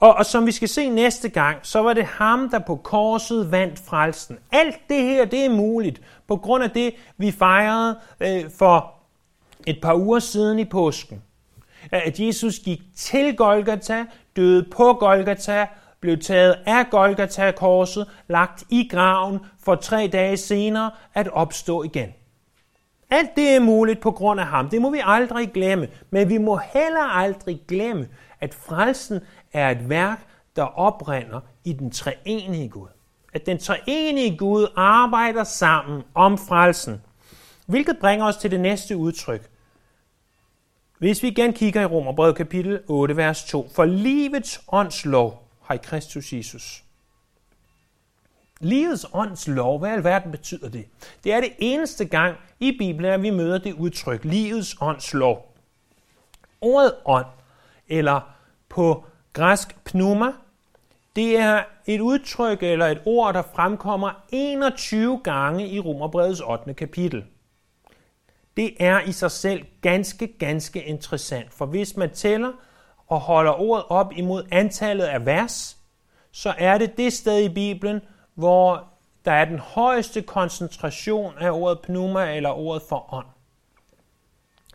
Og, 0.00 0.14
og 0.14 0.26
som 0.26 0.46
vi 0.46 0.52
skal 0.52 0.68
se 0.68 0.88
næste 0.88 1.28
gang, 1.28 1.58
så 1.62 1.82
var 1.82 1.92
det 1.92 2.04
ham, 2.04 2.50
der 2.50 2.58
på 2.58 2.76
korset 2.76 3.50
vandt 3.50 3.78
frelsen. 3.78 4.38
Alt 4.52 4.76
det 4.88 5.02
her, 5.02 5.24
det 5.24 5.44
er 5.44 5.50
muligt 5.50 6.02
på 6.28 6.36
grund 6.36 6.64
af 6.64 6.70
det, 6.70 6.94
vi 7.16 7.30
fejrede 7.30 7.98
øh, 8.20 8.50
for 8.58 8.94
et 9.66 9.78
par 9.82 9.94
uger 9.94 10.18
siden 10.18 10.58
i 10.58 10.64
påsken. 10.64 11.22
At 11.92 12.20
Jesus 12.20 12.58
gik 12.58 12.80
til 12.96 13.36
Golgata, 13.36 14.04
døde 14.36 14.66
på 14.76 14.92
Golgata, 14.92 15.66
blev 16.00 16.18
taget 16.18 16.56
af 16.66 16.90
Golgata-korset, 16.90 18.06
lagt 18.28 18.64
i 18.70 18.88
graven 18.88 19.38
for 19.64 19.74
tre 19.74 20.08
dage 20.12 20.36
senere 20.36 20.90
at 21.14 21.28
opstå 21.28 21.82
igen. 21.82 22.08
Alt 23.10 23.36
det 23.36 23.48
er 23.48 23.60
muligt 23.60 24.00
på 24.00 24.10
grund 24.10 24.40
af 24.40 24.46
ham. 24.46 24.68
Det 24.68 24.82
må 24.82 24.90
vi 24.90 25.00
aldrig 25.04 25.50
glemme. 25.52 25.88
Men 26.10 26.28
vi 26.28 26.38
må 26.38 26.60
heller 26.74 27.02
aldrig 27.02 27.60
glemme, 27.68 28.08
at 28.40 28.54
frelsen 28.54 29.20
er 29.52 29.70
et 29.70 29.88
værk, 29.88 30.26
der 30.56 30.62
oprinder 30.62 31.40
i 31.64 31.72
den 31.72 31.90
treenige 31.90 32.68
Gud. 32.68 32.88
At 33.32 33.46
den 33.46 33.58
treenige 33.58 34.36
Gud 34.36 34.66
arbejder 34.76 35.44
sammen 35.44 36.02
om 36.14 36.38
frelsen. 36.38 37.02
Hvilket 37.66 37.98
bringer 38.00 38.26
os 38.26 38.36
til 38.36 38.50
det 38.50 38.60
næste 38.60 38.96
udtryk. 38.96 39.50
Hvis 40.98 41.22
vi 41.22 41.28
igen 41.28 41.52
kigger 41.52 41.80
i 41.80 41.86
Romerbrevet 41.86 42.36
kapitel 42.36 42.80
8, 42.86 43.16
vers 43.16 43.44
2. 43.44 43.68
For 43.74 43.84
livets 43.84 44.60
ånds 44.72 45.04
lov 45.04 45.48
har 45.62 45.74
i 45.74 45.78
Kristus 45.82 46.32
Jesus. 46.32 46.84
Livets 48.60 49.06
ånds 49.12 49.48
lov, 49.48 49.78
hvad 49.78 49.90
i 49.90 49.92
alverden 49.92 50.30
betyder 50.30 50.68
det? 50.68 50.86
Det 51.24 51.32
er 51.32 51.40
det 51.40 51.52
eneste 51.58 52.04
gang 52.04 52.36
i 52.60 52.78
Bibelen, 52.78 53.12
at 53.12 53.22
vi 53.22 53.30
møder 53.30 53.58
det 53.58 53.72
udtryk, 53.72 54.24
livets 54.24 54.76
ånds 54.80 55.14
lov. 55.14 55.54
Ordet 56.60 56.94
ånd, 57.04 57.26
eller 57.88 58.20
på 58.68 59.04
græsk 59.32 59.84
pneuma, 59.84 60.32
det 61.16 61.38
er 61.38 61.62
et 61.86 62.00
udtryk 62.00 62.62
eller 62.62 62.86
et 62.86 63.02
ord, 63.04 63.34
der 63.34 63.42
fremkommer 63.54 64.10
21 64.28 65.20
gange 65.24 65.68
i 65.68 65.80
Romerbrevets 65.80 66.40
8. 66.40 66.74
kapitel. 66.74 67.24
Det 68.56 68.74
er 68.80 69.00
i 69.00 69.12
sig 69.12 69.30
selv 69.30 69.64
ganske, 69.82 70.26
ganske 70.26 70.82
interessant, 70.82 71.54
for 71.54 71.66
hvis 71.66 71.96
man 71.96 72.10
tæller 72.10 72.52
og 73.06 73.20
holder 73.20 73.60
ordet 73.60 73.84
op 73.88 74.12
imod 74.16 74.44
antallet 74.50 75.04
af 75.04 75.26
vers, 75.26 75.76
så 76.32 76.54
er 76.58 76.78
det 76.78 76.96
det 76.96 77.12
sted 77.12 77.38
i 77.38 77.48
Bibelen, 77.48 78.00
hvor 78.34 78.84
der 79.24 79.32
er 79.32 79.44
den 79.44 79.58
højeste 79.58 80.22
koncentration 80.22 81.32
af 81.38 81.50
ordet 81.50 81.80
pneuma 81.80 82.36
eller 82.36 82.50
ordet 82.50 82.82
for 82.88 83.14
ånd. 83.14 83.26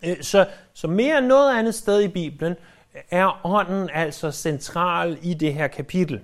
Øh, 0.03 0.23
så, 0.23 0.47
så 0.73 0.87
mere 0.87 1.17
end 1.17 1.25
noget 1.25 1.59
andet 1.59 1.75
sted 1.75 2.01
i 2.01 2.07
Bibelen 2.07 2.55
er 3.11 3.45
ånden 3.45 3.89
altså 3.93 4.31
central 4.31 5.17
i 5.21 5.33
det 5.33 5.53
her 5.53 5.67
kapitel. 5.67 6.21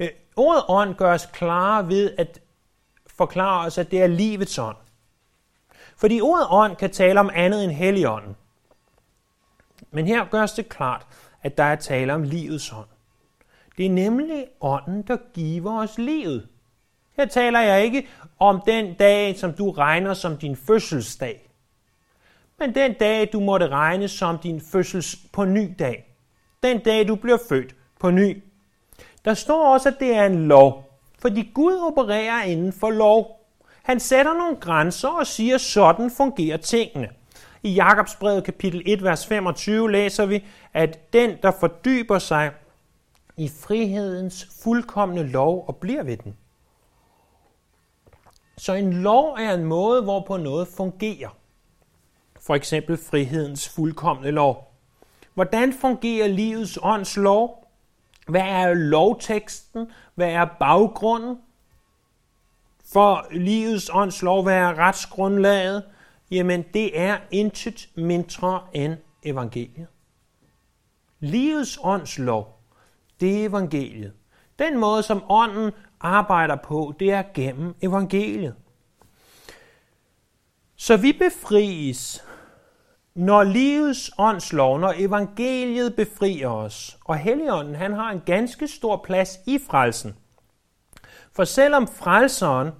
Øh, 0.00 0.08
ordet 0.36 0.64
ånd 0.68 0.94
gøres 0.94 1.28
klare 1.32 1.88
ved 1.88 2.14
at 2.18 2.40
forklare 3.06 3.66
os, 3.66 3.78
at 3.78 3.90
det 3.90 4.02
er 4.02 4.06
livets 4.06 4.58
ånd. 4.58 4.76
Fordi 5.96 6.20
ordet 6.20 6.46
ånd 6.50 6.76
kan 6.76 6.90
tale 6.90 7.20
om 7.20 7.30
andet 7.34 7.64
end 7.64 7.72
helligånden. 7.72 8.36
Men 9.90 10.06
her 10.06 10.24
gøres 10.24 10.52
det 10.52 10.68
klart, 10.68 11.06
at 11.42 11.58
der 11.58 11.64
er 11.64 11.76
tale 11.76 12.14
om 12.14 12.22
livets 12.22 12.72
ånd. 12.72 12.88
Det 13.76 13.86
er 13.86 13.90
nemlig 13.90 14.46
ånden, 14.60 15.02
der 15.02 15.16
giver 15.34 15.80
os 15.80 15.98
livet. 15.98 16.48
Her 17.16 17.26
taler 17.26 17.60
jeg 17.60 17.84
ikke 17.84 18.08
om 18.38 18.62
den 18.66 18.94
dag, 18.94 19.38
som 19.38 19.52
du 19.52 19.70
regner 19.70 20.14
som 20.14 20.36
din 20.36 20.56
fødselsdag, 20.56 21.51
men 22.62 22.74
den 22.74 22.92
dag, 22.92 23.32
du 23.32 23.40
måtte 23.40 23.68
regne 23.68 24.08
som 24.08 24.38
din 24.38 24.60
fødsels 24.60 25.16
på 25.32 25.44
ny 25.44 25.74
dag. 25.78 26.14
Den 26.62 26.78
dag, 26.78 27.08
du 27.08 27.14
bliver 27.14 27.38
født 27.48 27.74
på 28.00 28.10
ny. 28.10 28.42
Der 29.24 29.34
står 29.34 29.72
også, 29.72 29.88
at 29.88 29.96
det 30.00 30.14
er 30.14 30.26
en 30.26 30.48
lov, 30.48 30.98
fordi 31.18 31.50
Gud 31.54 31.78
opererer 31.92 32.42
inden 32.42 32.72
for 32.72 32.90
lov. 32.90 33.46
Han 33.82 34.00
sætter 34.00 34.32
nogle 34.32 34.56
grænser 34.56 35.08
og 35.08 35.26
siger, 35.26 35.58
sådan 35.58 36.10
fungerer 36.10 36.56
tingene. 36.56 37.08
I 37.62 37.70
Jakobsbrevet 37.70 38.44
kapitel 38.44 38.82
1, 38.86 39.04
vers 39.04 39.26
25 39.26 39.92
læser 39.92 40.26
vi, 40.26 40.44
at 40.72 41.12
den, 41.12 41.36
der 41.42 41.52
fordyber 41.60 42.18
sig 42.18 42.50
i 43.36 43.48
frihedens 43.48 44.48
fuldkommende 44.62 45.28
lov 45.28 45.64
og 45.68 45.76
bliver 45.76 46.02
ved 46.02 46.16
den. 46.16 46.36
Så 48.58 48.72
en 48.72 48.92
lov 48.92 49.34
er 49.38 49.54
en 49.54 49.64
måde, 49.64 50.02
hvorpå 50.02 50.36
noget 50.36 50.68
fungerer. 50.68 51.41
For 52.42 52.54
eksempel 52.54 52.96
frihedens 52.96 53.68
fuldkommende 53.68 54.30
lov. 54.30 54.74
Hvordan 55.34 55.72
fungerer 55.72 56.28
livets 56.28 56.78
ånds 56.82 57.16
lov? 57.16 57.68
Hvad 58.28 58.40
er 58.40 58.74
lovteksten? 58.74 59.86
Hvad 60.14 60.28
er 60.28 60.46
baggrunden? 60.60 61.38
For 62.92 63.26
livets 63.30 63.90
ånds 63.94 64.22
lov, 64.22 64.42
hvad 64.42 64.54
er 64.54 64.78
retsgrundlaget? 64.78 65.84
Jamen, 66.30 66.64
det 66.74 67.00
er 67.00 67.18
intet 67.30 67.88
mindre 67.94 68.62
end 68.72 68.96
evangeliet. 69.22 69.86
Livets 71.20 71.78
ånds 71.82 72.18
lov, 72.18 72.60
det 73.20 73.40
er 73.40 73.48
evangeliet. 73.48 74.12
Den 74.58 74.78
måde, 74.78 75.02
som 75.02 75.22
ånden 75.28 75.72
arbejder 76.00 76.56
på, 76.56 76.94
det 77.00 77.12
er 77.12 77.22
gennem 77.34 77.74
evangeliet. 77.82 78.54
Så 80.76 80.96
vi 80.96 81.12
befries, 81.12 82.24
når 83.14 83.42
livets 83.42 84.10
åndslov, 84.18 84.80
når 84.80 84.94
evangeliet 84.96 85.96
befrier 85.96 86.48
os. 86.48 86.98
Og 87.04 87.16
Helligånden, 87.16 87.74
han 87.74 87.92
har 87.92 88.10
en 88.10 88.22
ganske 88.26 88.68
stor 88.68 88.96
plads 88.96 89.38
i 89.46 89.58
frelsen. 89.70 90.16
For 91.32 91.44
selvom 91.44 91.88
frelseren, 91.88 92.70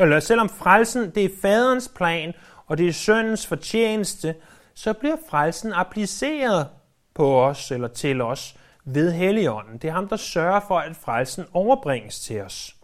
eller 0.00 0.20
selvom 0.20 0.48
frelsen, 0.48 1.10
det 1.10 1.24
er 1.24 1.28
faderens 1.42 1.92
plan, 1.96 2.32
og 2.66 2.78
det 2.78 2.88
er 2.88 2.92
søndens 2.92 3.46
fortjeneste, 3.46 4.34
så 4.74 4.92
bliver 4.92 5.16
frelsen 5.30 5.72
appliceret 5.72 6.66
på 7.14 7.42
os 7.42 7.70
eller 7.70 7.88
til 7.88 8.20
os 8.20 8.56
ved 8.84 9.12
Helligånden. 9.12 9.78
Det 9.78 9.88
er 9.88 9.92
ham, 9.92 10.08
der 10.08 10.16
sørger 10.16 10.60
for, 10.68 10.78
at 10.78 10.96
frelsen 10.96 11.44
overbringes 11.52 12.20
til 12.20 12.40
os. 12.40 12.76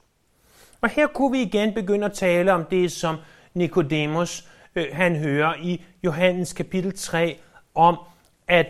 Og 0.80 0.88
her 0.88 1.06
kunne 1.06 1.32
vi 1.32 1.42
igen 1.42 1.74
begynde 1.74 2.06
at 2.06 2.12
tale 2.12 2.52
om 2.52 2.64
det, 2.64 2.92
som 2.92 3.16
Nikodemus 3.54 4.48
øh, 4.78 4.96
han 4.96 5.16
hører 5.16 5.54
i 5.54 5.84
Johannes 6.04 6.52
kapitel 6.52 6.96
3, 6.96 7.38
om 7.74 7.98
at 8.48 8.66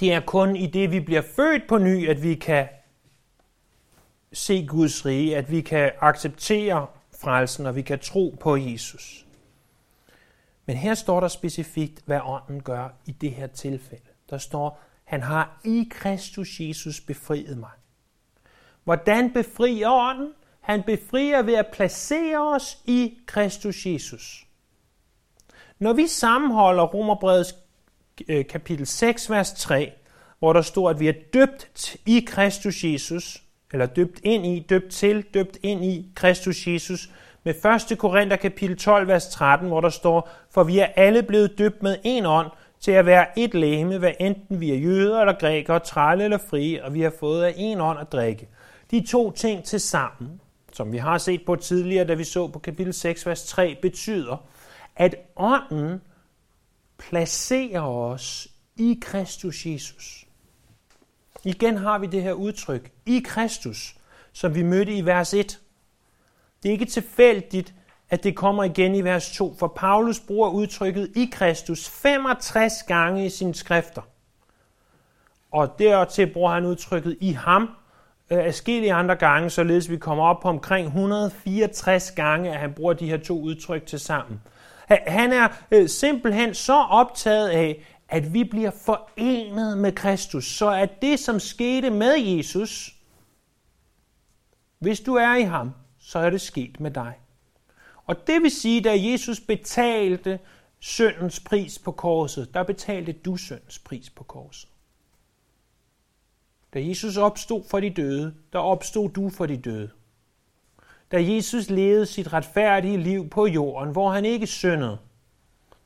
det 0.00 0.12
er 0.12 0.20
kun 0.20 0.56
i 0.56 0.66
det, 0.66 0.90
vi 0.90 1.00
bliver 1.00 1.22
født 1.36 1.62
på 1.68 1.78
ny, 1.78 2.08
at 2.08 2.22
vi 2.22 2.34
kan 2.34 2.68
se 4.32 4.66
Guds 4.66 5.06
rige, 5.06 5.36
at 5.36 5.50
vi 5.50 5.60
kan 5.60 5.92
acceptere 6.00 6.86
frelsen, 7.20 7.66
og 7.66 7.76
vi 7.76 7.82
kan 7.82 7.98
tro 7.98 8.36
på 8.40 8.56
Jesus. 8.56 9.26
Men 10.66 10.76
her 10.76 10.94
står 10.94 11.20
der 11.20 11.28
specifikt, 11.28 12.02
hvad 12.06 12.20
ånden 12.24 12.62
gør 12.62 12.88
i 13.06 13.12
det 13.12 13.30
her 13.30 13.46
tilfælde. 13.46 14.04
Der 14.30 14.38
står, 14.38 14.80
han 15.04 15.22
har 15.22 15.60
i 15.64 15.88
Kristus 15.90 16.60
Jesus 16.60 17.00
befriet 17.00 17.58
mig. 17.58 17.70
Hvordan 18.84 19.32
befrier 19.32 19.90
ånden? 19.90 20.32
Han 20.60 20.82
befrier 20.82 21.42
ved 21.42 21.54
at 21.54 21.66
placere 21.72 22.54
os 22.54 22.78
i 22.86 23.18
Kristus 23.26 23.86
Jesus. 23.86 24.47
Når 25.78 25.92
vi 25.92 26.06
sammenholder 26.06 26.82
Romerbrevets 26.82 27.54
øh, 28.28 28.46
kapitel 28.46 28.86
6, 28.86 29.30
vers 29.30 29.52
3, 29.52 29.92
hvor 30.38 30.52
der 30.52 30.62
står, 30.62 30.90
at 30.90 31.00
vi 31.00 31.08
er 31.08 31.12
døbt 31.34 31.96
i 32.06 32.24
Kristus 32.26 32.84
Jesus, 32.84 33.42
eller 33.72 33.86
døbt 33.86 34.20
ind 34.22 34.46
i, 34.46 34.66
døbt 34.68 34.92
til, 34.92 35.24
døbt 35.34 35.58
ind 35.62 35.84
i 35.84 36.06
Kristus 36.14 36.66
Jesus, 36.66 37.10
med 37.44 37.54
1. 37.90 37.98
Korinther 37.98 38.36
kapitel 38.36 38.76
12, 38.76 39.08
vers 39.08 39.28
13, 39.28 39.68
hvor 39.68 39.80
der 39.80 39.88
står, 39.88 40.30
for 40.50 40.64
vi 40.64 40.78
er 40.78 40.86
alle 40.96 41.22
blevet 41.22 41.58
døbt 41.58 41.82
med 41.82 41.96
en 42.04 42.26
ånd, 42.26 42.50
til 42.80 42.92
at 42.92 43.06
være 43.06 43.38
et 43.38 43.54
læme, 43.54 43.98
hvad 43.98 44.12
enten 44.20 44.60
vi 44.60 44.70
er 44.70 44.76
jøder 44.76 45.20
eller 45.20 45.38
grækere, 45.40 45.80
trælle 45.80 46.24
eller 46.24 46.38
frie, 46.38 46.84
og 46.84 46.94
vi 46.94 47.00
har 47.00 47.12
fået 47.20 47.44
af 47.44 47.54
en 47.56 47.80
ånd 47.80 47.98
at 47.98 48.12
drikke. 48.12 48.48
De 48.90 49.06
to 49.06 49.30
ting 49.30 49.64
til 49.64 49.80
sammen, 49.80 50.40
som 50.72 50.92
vi 50.92 50.98
har 50.98 51.18
set 51.18 51.40
på 51.46 51.56
tidligere, 51.56 52.04
da 52.04 52.14
vi 52.14 52.24
så 52.24 52.48
på 52.48 52.58
kapitel 52.58 52.94
6, 52.94 53.26
vers 53.26 53.44
3, 53.44 53.76
betyder, 53.82 54.36
at 54.98 55.14
ånden 55.36 56.00
placerer 56.98 57.80
os 57.82 58.48
i 58.76 58.98
Kristus 59.02 59.66
Jesus. 59.66 60.24
Igen 61.44 61.76
har 61.76 61.98
vi 61.98 62.06
det 62.06 62.22
her 62.22 62.32
udtryk, 62.32 62.92
i 63.06 63.22
Kristus, 63.24 63.94
som 64.32 64.54
vi 64.54 64.62
mødte 64.62 64.92
i 64.92 65.06
vers 65.06 65.34
1. 65.34 65.60
Det 66.62 66.68
er 66.68 66.72
ikke 66.72 66.84
tilfældigt, 66.84 67.74
at 68.10 68.24
det 68.24 68.36
kommer 68.36 68.64
igen 68.64 68.94
i 68.94 69.04
vers 69.04 69.32
2, 69.32 69.54
for 69.58 69.66
Paulus 69.76 70.20
bruger 70.20 70.50
udtrykket 70.50 71.12
i 71.16 71.30
Kristus 71.32 71.88
65 71.88 72.72
gange 72.82 73.26
i 73.26 73.28
sine 73.28 73.54
skrifter. 73.54 74.02
Og 75.50 75.78
dertil 75.78 76.32
bruger 76.32 76.52
han 76.52 76.64
udtrykket 76.64 77.16
i 77.20 77.32
ham 77.32 77.62
øh, 78.30 78.38
afskillige 78.38 78.92
andre 78.92 79.16
gange, 79.16 79.50
således 79.50 79.90
vi 79.90 79.96
kommer 79.96 80.24
op 80.24 80.40
på 80.40 80.48
omkring 80.48 80.86
164 80.86 82.10
gange, 82.10 82.52
at 82.52 82.58
han 82.58 82.74
bruger 82.74 82.92
de 82.92 83.08
her 83.08 83.16
to 83.16 83.40
udtryk 83.40 83.86
til 83.86 84.00
sammen. 84.00 84.40
Han 84.88 85.32
er 85.32 85.48
øh, 85.70 85.88
simpelthen 85.88 86.54
så 86.54 86.74
optaget 86.74 87.48
af, 87.48 87.84
at 88.08 88.34
vi 88.34 88.44
bliver 88.44 88.70
forenet 88.70 89.78
med 89.78 89.92
Kristus, 89.92 90.46
så 90.46 90.70
at 90.70 91.02
det, 91.02 91.18
som 91.18 91.40
skete 91.40 91.90
med 91.90 92.14
Jesus, 92.14 92.94
hvis 94.78 95.00
du 95.00 95.14
er 95.14 95.34
i 95.34 95.42
ham, 95.42 95.70
så 95.98 96.18
er 96.18 96.30
det 96.30 96.40
sket 96.40 96.80
med 96.80 96.90
dig. 96.90 97.14
Og 98.06 98.26
det 98.26 98.42
vil 98.42 98.50
sige, 98.50 98.80
da 98.80 98.94
Jesus 98.98 99.40
betalte 99.40 100.38
syndens 100.78 101.40
pris 101.40 101.78
på 101.78 101.92
korset, 101.92 102.54
der 102.54 102.62
betalte 102.62 103.12
du 103.12 103.36
syndens 103.36 103.78
pris 103.78 104.10
på 104.10 104.24
korset. 104.24 104.68
Da 106.74 106.86
Jesus 106.86 107.16
opstod 107.16 107.64
for 107.70 107.80
de 107.80 107.90
døde, 107.90 108.34
der 108.52 108.58
opstod 108.58 109.10
du 109.10 109.30
for 109.30 109.46
de 109.46 109.56
døde. 109.56 109.90
Da 111.12 111.22
Jesus 111.22 111.70
levede 111.70 112.06
sit 112.06 112.32
retfærdige 112.32 112.96
liv 112.96 113.30
på 113.30 113.46
jorden, 113.46 113.92
hvor 113.92 114.10
han 114.10 114.24
ikke 114.24 114.46
syndede, 114.46 114.98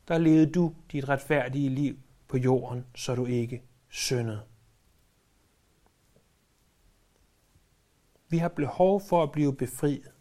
der 0.07 0.17
levede 0.17 0.51
du 0.51 0.73
dit 0.91 1.09
retfærdige 1.09 1.69
liv 1.69 1.97
på 2.27 2.37
jorden, 2.37 2.85
så 2.95 3.15
du 3.15 3.25
ikke 3.25 3.61
syndede. 3.89 4.41
Vi 8.29 8.37
har 8.37 8.49
behov 8.49 9.01
for 9.01 9.23
at 9.23 9.31
blive 9.31 9.55
befriet. 9.55 10.11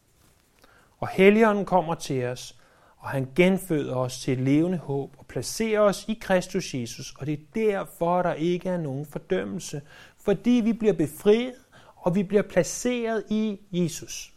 Og 0.99 1.09
Helligånden 1.09 1.65
kommer 1.65 1.95
til 1.95 2.25
os, 2.25 2.59
og 2.97 3.09
han 3.09 3.29
genføder 3.37 3.97
os 3.97 4.21
til 4.21 4.33
et 4.33 4.41
levende 4.41 4.79
håb 4.79 5.15
og 5.19 5.27
placerer 5.27 5.81
os 5.81 6.05
i 6.09 6.19
Kristus 6.21 6.75
Jesus. 6.75 7.15
Og 7.19 7.27
det 7.27 7.35
er 7.35 7.45
derfor, 7.55 8.23
der 8.23 8.35
ikke 8.35 8.69
er 8.69 8.77
nogen 8.77 9.07
fordømmelse, 9.07 9.83
fordi 10.17 10.51
vi 10.51 10.73
bliver 10.73 10.93
befriet, 10.93 11.55
og 11.97 12.15
vi 12.15 12.23
bliver 12.23 12.43
placeret 12.43 13.25
i 13.31 13.61
Jesus. 13.73 14.32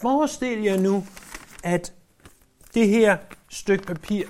Forestil 0.00 0.62
jer 0.62 0.80
nu, 0.80 1.06
at 1.64 1.92
det 2.74 2.88
her 2.88 3.16
stykke 3.48 3.84
papir, 3.84 4.26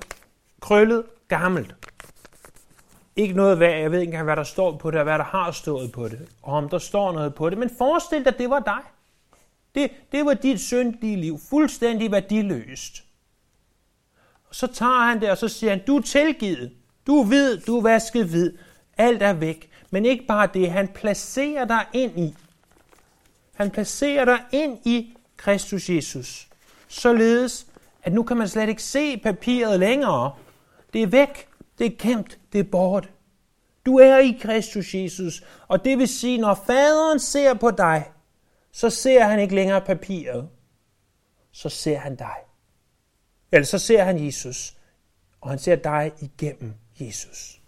krøllet, 0.61 1.05
gammelt, 1.29 1.75
ikke 3.17 3.35
noget 3.35 3.61
værd, 3.61 3.81
jeg 3.81 3.93
ved 3.93 4.01
ikke 4.01 4.11
engang, 4.11 4.25
hvad 4.25 4.37
der 4.37 4.45
står 4.45 4.77
på 4.77 4.91
det, 4.91 4.99
og 4.99 5.05
hvad 5.05 5.19
der 5.19 5.25
har 5.25 5.51
stået 5.51 5.93
på 5.93 6.09
det, 6.09 6.29
og 6.43 6.55
om 6.55 6.69
der 6.69 6.79
står 6.79 7.13
noget 7.13 7.35
på 7.35 7.51
det, 7.51 7.59
men 7.59 7.71
forestil 7.79 8.19
dig, 8.19 8.27
at 8.27 8.39
det 8.39 8.51
var 8.51 8.61
dig. 8.61 8.81
Det, 9.75 9.91
det 10.13 10.27
var 10.27 10.35
dit 10.35 10.61
syndige 10.61 11.17
liv, 11.17 11.39
fuldstændig 11.51 12.13
værdiløst. 12.13 13.05
Og 14.49 14.55
så 14.55 14.67
tager 14.67 15.05
han 15.05 15.21
det, 15.21 15.31
og 15.31 15.39
så 15.39 15.49
siger 15.49 15.71
han, 15.71 15.87
du 15.87 15.97
er 15.97 16.03
tilgivet, 16.03 16.73
du 17.07 17.21
er 17.21 17.25
hvid, 17.25 17.59
du 17.59 17.77
er 17.77 17.83
vasket 17.83 18.27
hvid, 18.27 18.53
alt 18.99 19.23
er 19.23 19.33
væk. 19.33 19.71
Men 19.91 20.05
ikke 20.05 20.27
bare 20.27 20.49
det, 20.55 20.71
han 20.71 20.89
placerer 20.89 21.65
dig 21.65 21.87
ind 21.93 22.19
i. 22.19 22.35
Han 23.61 23.71
placerer 23.71 24.25
dig 24.25 24.41
ind 24.53 24.79
i 24.87 25.17
Kristus 25.37 25.91
Jesus. 25.91 26.49
Således, 26.89 27.67
at 28.03 28.13
nu 28.13 28.23
kan 28.23 28.37
man 28.37 28.49
slet 28.49 28.69
ikke 28.69 28.83
se 28.83 29.17
papiret 29.17 29.81
længere. 29.81 30.35
Det 30.93 31.03
er 31.03 31.07
væk, 31.07 31.49
det 31.79 31.87
er 31.87 31.97
gemt, 31.99 32.39
det 32.53 32.59
er 32.59 32.71
bort. 32.71 33.11
Du 33.87 33.99
er 33.99 34.19
i 34.19 34.39
Kristus 34.43 34.95
Jesus, 34.95 35.43
og 35.69 35.85
det 35.85 35.99
vil 35.99 36.09
sige, 36.09 36.39
når 36.39 36.55
faderen 36.67 37.19
ser 37.19 37.55
på 37.55 37.71
dig, 37.71 38.11
så 38.73 38.91
ser 38.91 39.25
han 39.25 39.41
ikke 39.41 39.55
længere 39.55 39.81
papiret. 39.81 40.49
Så 41.53 41.69
ser 41.69 41.99
han 41.99 42.17
dig. 42.17 42.37
Eller 43.53 43.67
så 43.67 43.79
ser 43.79 44.05
han 44.05 44.27
Jesus, 44.27 44.77
og 45.41 45.51
han 45.51 45.59
ser 45.59 45.77
dig 45.77 46.13
igennem 46.21 46.75
Jesus. 47.01 47.60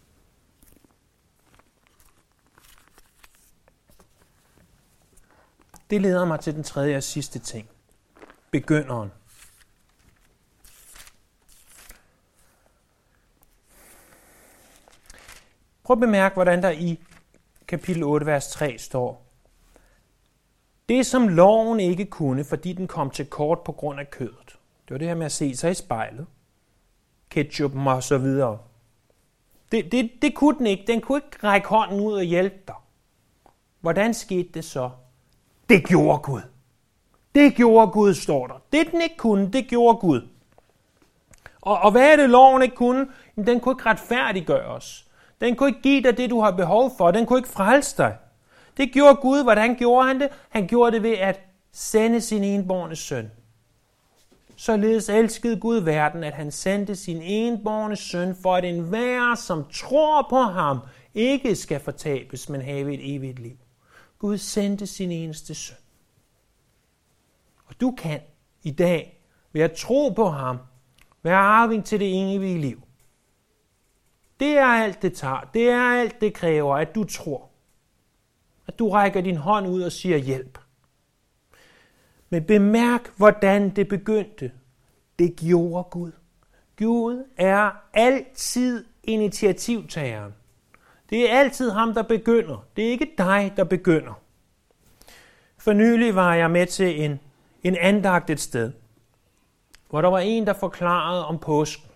Det 5.92 6.02
leder 6.02 6.24
mig 6.24 6.40
til 6.40 6.54
den 6.54 6.62
tredje 6.62 6.96
og 6.96 7.02
sidste 7.02 7.38
ting. 7.38 7.68
Begynderen. 8.50 9.12
Prøv 15.82 15.94
at 15.94 16.00
bemærke, 16.00 16.34
hvordan 16.34 16.62
der 16.62 16.70
i 16.70 17.00
kapitel 17.68 18.02
8, 18.02 18.26
vers 18.26 18.50
3 18.50 18.78
står. 18.78 19.26
Det, 20.88 21.06
som 21.06 21.28
loven 21.28 21.80
ikke 21.80 22.06
kunne, 22.06 22.44
fordi 22.44 22.72
den 22.72 22.88
kom 22.88 23.10
til 23.10 23.26
kort 23.26 23.60
på 23.60 23.72
grund 23.72 24.00
af 24.00 24.10
kødet. 24.10 24.58
Det 24.88 24.90
var 24.90 24.98
det 24.98 25.08
her 25.08 25.14
med 25.14 25.26
at 25.26 25.32
se 25.32 25.56
sig 25.56 25.70
i 25.70 25.74
spejlet. 25.74 26.26
Ketchup 27.30 27.72
og 27.76 28.02
så 28.02 28.18
videre. 28.18 28.58
Det, 29.72 29.92
det, 29.92 30.10
det 30.22 30.34
kunne 30.34 30.58
den 30.58 30.66
ikke. 30.66 30.84
Den 30.86 31.00
kunne 31.00 31.18
ikke 31.18 31.46
række 31.46 31.68
hånden 31.68 32.00
ud 32.00 32.12
og 32.12 32.24
hjælpe 32.24 32.58
dig. 32.66 32.76
Hvordan 33.80 34.14
skete 34.14 34.48
det 34.54 34.64
så? 34.64 34.90
Det 35.68 35.84
gjorde 35.88 36.18
Gud. 36.18 36.40
Det 37.34 37.54
gjorde 37.54 37.92
Gud, 37.92 38.14
står 38.14 38.46
der. 38.46 38.62
Det 38.72 38.90
den 38.92 39.02
ikke 39.02 39.16
kunne, 39.16 39.52
det 39.52 39.68
gjorde 39.68 39.98
Gud. 39.98 40.20
Og, 41.60 41.78
og 41.78 41.90
hvad 41.90 42.12
er 42.12 42.16
det, 42.16 42.30
loven 42.30 42.62
ikke 42.62 42.76
kunne? 42.76 43.06
Den 43.36 43.60
kunne 43.60 43.72
ikke 43.72 43.86
retfærdiggøre 43.86 44.66
os. 44.66 45.06
Den 45.40 45.56
kunne 45.56 45.68
ikke 45.68 45.82
give 45.82 46.02
dig 46.02 46.16
det, 46.16 46.30
du 46.30 46.40
har 46.40 46.50
behov 46.50 46.92
for. 46.98 47.10
Den 47.10 47.26
kunne 47.26 47.38
ikke 47.38 47.48
frelse 47.48 47.96
dig. 47.96 48.16
Det 48.76 48.92
gjorde 48.92 49.14
Gud. 49.14 49.42
Hvordan 49.42 49.74
gjorde 49.74 50.06
han 50.06 50.20
det? 50.20 50.28
Han 50.48 50.66
gjorde 50.66 50.92
det 50.92 51.02
ved 51.02 51.18
at 51.18 51.40
sende 51.72 52.20
sin 52.20 52.44
enborne 52.44 52.96
søn. 52.96 53.30
Således 54.56 55.08
elskede 55.08 55.60
Gud 55.60 55.76
verden, 55.76 56.24
at 56.24 56.34
han 56.34 56.50
sendte 56.50 56.96
sin 56.96 57.22
enborne 57.22 57.96
søn, 57.96 58.36
for 58.42 58.56
at 58.56 58.64
enhver, 58.64 59.34
som 59.34 59.64
tror 59.72 60.26
på 60.30 60.36
ham, 60.36 60.78
ikke 61.14 61.56
skal 61.56 61.80
fortabes, 61.80 62.48
men 62.48 62.62
have 62.62 62.94
et 62.94 63.14
evigt 63.14 63.38
liv. 63.38 63.56
Gud 64.22 64.38
sendte 64.38 64.86
sin 64.86 65.10
eneste 65.10 65.54
søn. 65.54 65.76
Og 67.64 67.80
du 67.80 67.94
kan 67.98 68.20
i 68.62 68.70
dag 68.70 69.22
ved 69.52 69.62
at 69.62 69.72
tro 69.72 70.08
på 70.08 70.28
ham, 70.28 70.58
være 71.22 71.36
arving 71.36 71.84
til 71.84 72.00
det 72.00 72.34
evige 72.34 72.60
liv. 72.60 72.82
Det 74.40 74.58
er 74.58 74.66
alt, 74.66 75.02
det 75.02 75.14
tager. 75.14 75.50
Det 75.54 75.68
er 75.68 76.00
alt, 76.00 76.20
det 76.20 76.34
kræver, 76.34 76.76
at 76.76 76.94
du 76.94 77.04
tror. 77.04 77.50
At 78.66 78.78
du 78.78 78.90
rækker 78.90 79.20
din 79.20 79.36
hånd 79.36 79.66
ud 79.66 79.82
og 79.82 79.92
siger 79.92 80.16
hjælp. 80.16 80.58
Men 82.30 82.44
bemærk, 82.44 83.16
hvordan 83.16 83.76
det 83.76 83.88
begyndte. 83.88 84.52
Det 85.18 85.36
gjorde 85.36 85.88
Gud. 85.90 86.12
Gud 86.78 87.24
er 87.36 87.70
altid 87.92 88.84
initiativtageren. 89.02 90.34
Det 91.12 91.32
er 91.32 91.38
altid 91.38 91.70
ham, 91.70 91.94
der 91.94 92.02
begynder. 92.02 92.64
Det 92.76 92.86
er 92.86 92.90
ikke 92.90 93.14
dig, 93.18 93.52
der 93.56 93.64
begynder. 93.64 94.12
For 95.58 95.72
nylig 95.72 96.14
var 96.14 96.34
jeg 96.34 96.50
med 96.50 96.66
til 96.66 97.04
en, 97.04 97.20
en 97.62 97.76
andagt 97.76 98.30
et 98.30 98.40
sted, 98.40 98.72
hvor 99.90 100.00
der 100.00 100.08
var 100.08 100.18
en, 100.18 100.46
der 100.46 100.52
forklarede 100.52 101.26
om 101.26 101.38
påsken. 101.38 101.90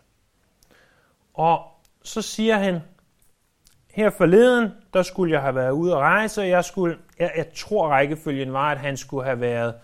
Og 1.35 1.63
så 2.03 2.23
siger 2.23 2.57
han, 2.57 2.81
her 3.91 4.11
forleden, 4.11 4.71
der 4.95 5.03
skulle 5.03 5.33
jeg 5.33 5.43
have 5.43 5.55
været 5.55 5.71
ude 5.71 5.95
og 5.97 6.01
rejse, 6.01 6.41
og 6.41 6.49
jeg, 6.49 6.65
skulle, 6.65 6.99
jeg, 7.19 7.33
jeg 7.37 7.47
tror 7.55 7.89
rækkefølgen 7.89 8.53
var, 8.53 8.71
at 8.73 8.79
han 8.79 8.97
skulle 8.97 9.25
have 9.25 9.41
været 9.41 9.75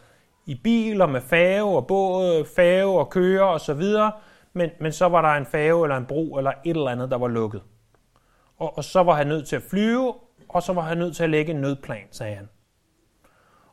i 0.47 0.55
biler 0.55 1.07
med 1.07 1.21
fave 1.21 1.77
og 1.77 1.87
båd, 1.87 2.45
fave 2.57 2.99
og 2.99 3.11
køre 3.11 3.49
og 3.49 3.61
så 3.61 3.75
videre, 3.75 4.13
men, 4.53 4.71
men 4.81 4.93
så 4.93 5.09
var 5.09 5.23
der 5.23 5.29
en 5.29 5.47
fave 5.47 5.85
eller 5.85 5.97
en 5.97 6.07
bro 6.07 6.37
eller 6.37 6.53
et 6.65 6.77
eller 6.77 6.91
andet, 6.91 7.11
der 7.11 7.19
var 7.19 7.29
lukket. 7.29 7.63
Og, 8.59 8.77
og 8.77 8.85
så 8.85 9.03
var 9.03 9.15
han 9.15 9.27
nødt 9.27 9.49
til 9.49 9.57
at 9.57 9.63
flyve, 9.63 10.15
og 10.49 10.63
så 10.63 10.73
var 10.73 10.83
han 10.83 10.99
nødt 10.99 11.17
til 11.17 11.23
at 11.23 11.31
lægge 11.31 11.53
en 11.53 11.61
nødplan, 11.61 12.07
sagde 12.11 12.35
han. 12.35 12.49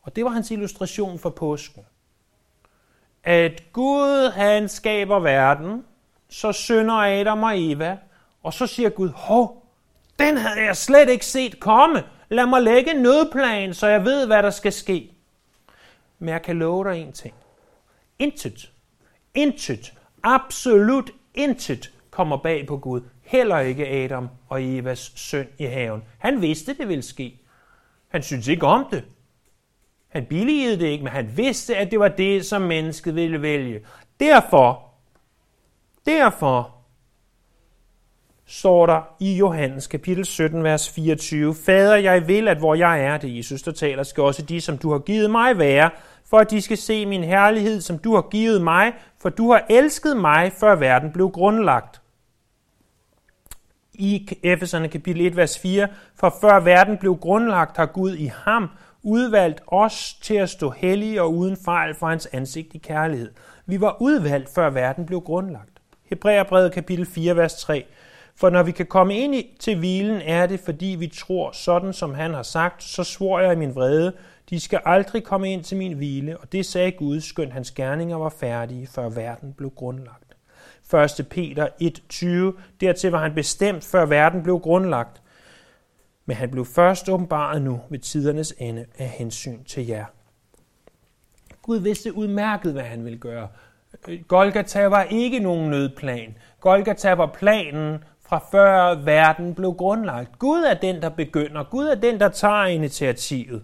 Og 0.01 0.15
det 0.15 0.25
var 0.25 0.29
hans 0.29 0.51
illustration 0.51 1.19
for 1.19 1.29
påsken. 1.29 1.85
At 3.23 3.63
Gud, 3.73 4.31
han 4.31 4.69
skaber 4.69 5.19
verden, 5.19 5.85
så 6.29 6.51
synder 6.51 6.93
Adam 6.93 7.43
og 7.43 7.61
Eva, 7.61 7.97
og 8.43 8.53
så 8.53 8.67
siger 8.67 8.89
Gud, 8.89 9.09
hov, 9.09 9.65
den 10.19 10.37
havde 10.37 10.65
jeg 10.65 10.77
slet 10.77 11.09
ikke 11.09 11.25
set 11.25 11.59
komme. 11.59 12.03
Lad 12.29 12.45
mig 12.45 12.61
lægge 12.61 12.95
en 12.95 13.01
nødplan, 13.01 13.73
så 13.73 13.87
jeg 13.87 14.05
ved, 14.05 14.27
hvad 14.27 14.43
der 14.43 14.49
skal 14.49 14.71
ske. 14.71 15.11
Men 16.19 16.29
jeg 16.29 16.41
kan 16.41 16.59
love 16.59 16.91
dig 16.91 17.01
en 17.01 17.11
ting. 17.11 17.33
Intet, 18.19 18.71
intet, 19.33 19.93
absolut 20.23 21.11
intet 21.33 21.93
kommer 22.11 22.37
bag 22.37 22.67
på 22.67 22.77
Gud. 22.77 23.01
Heller 23.29 23.59
ikke 23.59 23.87
Adam 23.87 24.29
og 24.47 24.63
Evas 24.63 25.11
søn 25.15 25.47
i 25.57 25.65
haven. 25.65 26.03
Han 26.17 26.41
vidste, 26.41 26.73
det 26.73 26.87
ville 26.87 27.03
ske. 27.03 27.39
Han 28.07 28.23
syntes 28.23 28.47
ikke 28.47 28.65
om 28.65 28.85
det. 28.91 29.03
Han 30.07 30.25
billigede 30.25 30.79
det 30.79 30.85
ikke, 30.85 31.03
men 31.03 31.13
han 31.13 31.37
vidste, 31.37 31.75
at 31.75 31.91
det 31.91 31.99
var 31.99 32.07
det, 32.07 32.45
som 32.45 32.61
mennesket 32.61 33.15
ville 33.15 33.41
vælge. 33.41 33.81
Derfor, 34.19 34.83
derfor, 36.05 36.75
står 38.45 38.85
der 38.85 39.01
i 39.19 39.37
Johannes 39.37 39.87
kapitel 39.87 40.25
17, 40.25 40.63
vers 40.63 40.89
24, 40.89 41.55
Fader, 41.65 41.95
jeg 41.95 42.27
vil, 42.27 42.47
at 42.47 42.57
hvor 42.57 42.75
jeg 42.75 43.03
er, 43.03 43.17
det 43.17 43.37
Jesus, 43.37 43.61
der 43.61 43.71
taler, 43.71 44.03
skal 44.03 44.23
også 44.23 44.41
de, 44.41 44.61
som 44.61 44.77
du 44.77 44.91
har 44.91 44.99
givet 44.99 45.31
mig, 45.31 45.57
være, 45.57 45.89
for 46.29 46.37
at 46.37 46.51
de 46.51 46.61
skal 46.61 46.77
se 46.77 47.05
min 47.05 47.23
herlighed, 47.23 47.81
som 47.81 47.97
du 47.97 48.15
har 48.15 48.29
givet 48.31 48.61
mig, 48.61 48.93
for 49.21 49.29
du 49.29 49.51
har 49.51 49.65
elsket 49.69 50.17
mig, 50.17 50.51
før 50.59 50.75
verden 50.75 51.11
blev 51.11 51.29
grundlagt. 51.29 52.01
I 53.99 54.37
Efeserne 54.43 54.87
kapitel 54.87 55.25
1, 55.25 55.35
vers 55.35 55.59
4, 55.59 55.87
for 56.15 56.37
før 56.41 56.59
verden 56.59 56.97
blev 56.97 57.17
grundlagt, 57.17 57.77
har 57.77 57.85
Gud 57.85 58.15
i 58.15 58.31
ham 58.45 58.69
udvalgt 59.03 59.61
os 59.67 60.13
til 60.13 60.35
at 60.35 60.49
stå 60.49 60.69
hellige 60.69 61.21
og 61.21 61.33
uden 61.33 61.57
fejl 61.65 61.95
for 61.95 62.07
hans 62.07 62.25
ansigt 62.31 62.73
i 62.73 62.77
kærlighed. 62.77 63.31
Vi 63.65 63.81
var 63.81 64.01
udvalgt, 64.01 64.49
før 64.55 64.69
verden 64.69 65.05
blev 65.05 65.21
grundlagt. 65.21 65.81
Hebræerbrevet 66.09 66.71
kapitel 66.71 67.05
4, 67.05 67.35
vers 67.35 67.55
3. 67.55 67.85
For 68.35 68.49
når 68.49 68.63
vi 68.63 68.71
kan 68.71 68.85
komme 68.85 69.17
ind 69.17 69.35
i, 69.35 69.55
til 69.59 69.77
hvilen, 69.77 70.21
er 70.21 70.45
det, 70.45 70.59
fordi 70.59 70.95
vi 70.99 71.07
tror 71.07 71.51
sådan, 71.51 71.93
som 71.93 72.13
han 72.13 72.33
har 72.33 72.43
sagt, 72.43 72.83
så 72.83 73.03
svor 73.03 73.39
jeg 73.39 73.53
i 73.53 73.55
min 73.55 73.75
vrede, 73.75 74.13
de 74.49 74.59
skal 74.59 74.81
aldrig 74.85 75.23
komme 75.23 75.53
ind 75.53 75.63
til 75.63 75.77
min 75.77 75.93
hvile, 75.93 76.37
og 76.37 76.51
det 76.51 76.65
sagde 76.65 76.91
Gud, 76.91 77.21
skønt 77.21 77.53
hans 77.53 77.71
gerninger 77.71 78.17
var 78.17 78.29
færdige, 78.39 78.87
før 78.87 79.09
verden 79.09 79.53
blev 79.53 79.69
grundlagt. 79.69 80.28
1. 80.93 81.27
Peter 81.29 81.67
1.20, 82.55 82.61
dertil 82.81 83.11
var 83.11 83.21
han 83.21 83.35
bestemt, 83.35 83.83
før 83.83 84.05
verden 84.05 84.43
blev 84.43 84.59
grundlagt. 84.59 85.21
Men 86.25 86.35
han 86.35 86.51
blev 86.51 86.65
først 86.65 87.09
åbenbaret 87.09 87.61
nu 87.61 87.81
ved 87.89 87.99
tidernes 87.99 88.53
ende 88.57 88.85
af 88.97 89.09
hensyn 89.09 89.63
til 89.63 89.87
jer. 89.87 90.05
Gud 91.61 91.77
vidste 91.77 92.13
udmærket, 92.13 92.73
hvad 92.73 92.83
han 92.83 93.05
ville 93.05 93.19
gøre. 93.19 93.47
Golgata 94.27 94.87
var 94.87 95.03
ikke 95.03 95.39
nogen 95.39 95.69
nødplan. 95.69 96.37
Golgata 96.59 97.13
var 97.13 97.27
planen 97.27 98.03
fra 98.21 98.39
før 98.51 98.95
verden 98.95 99.55
blev 99.55 99.73
grundlagt. 99.73 100.39
Gud 100.39 100.63
er 100.63 100.73
den, 100.73 101.01
der 101.01 101.09
begynder. 101.09 101.63
Gud 101.63 101.85
er 101.85 101.95
den, 101.95 102.19
der 102.19 102.29
tager 102.29 102.65
initiativet. 102.65 103.63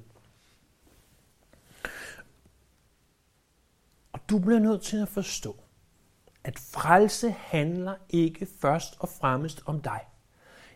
Og 4.13 4.19
du 4.29 4.39
bliver 4.39 4.59
nødt 4.59 4.81
til 4.81 4.97
at 4.97 5.07
forstå, 5.07 5.55
at 6.45 6.59
frelse 6.59 7.35
handler 7.39 7.93
ikke 8.09 8.47
først 8.61 8.95
og 8.99 9.09
fremmest 9.19 9.61
om 9.65 9.81
dig. 9.81 9.99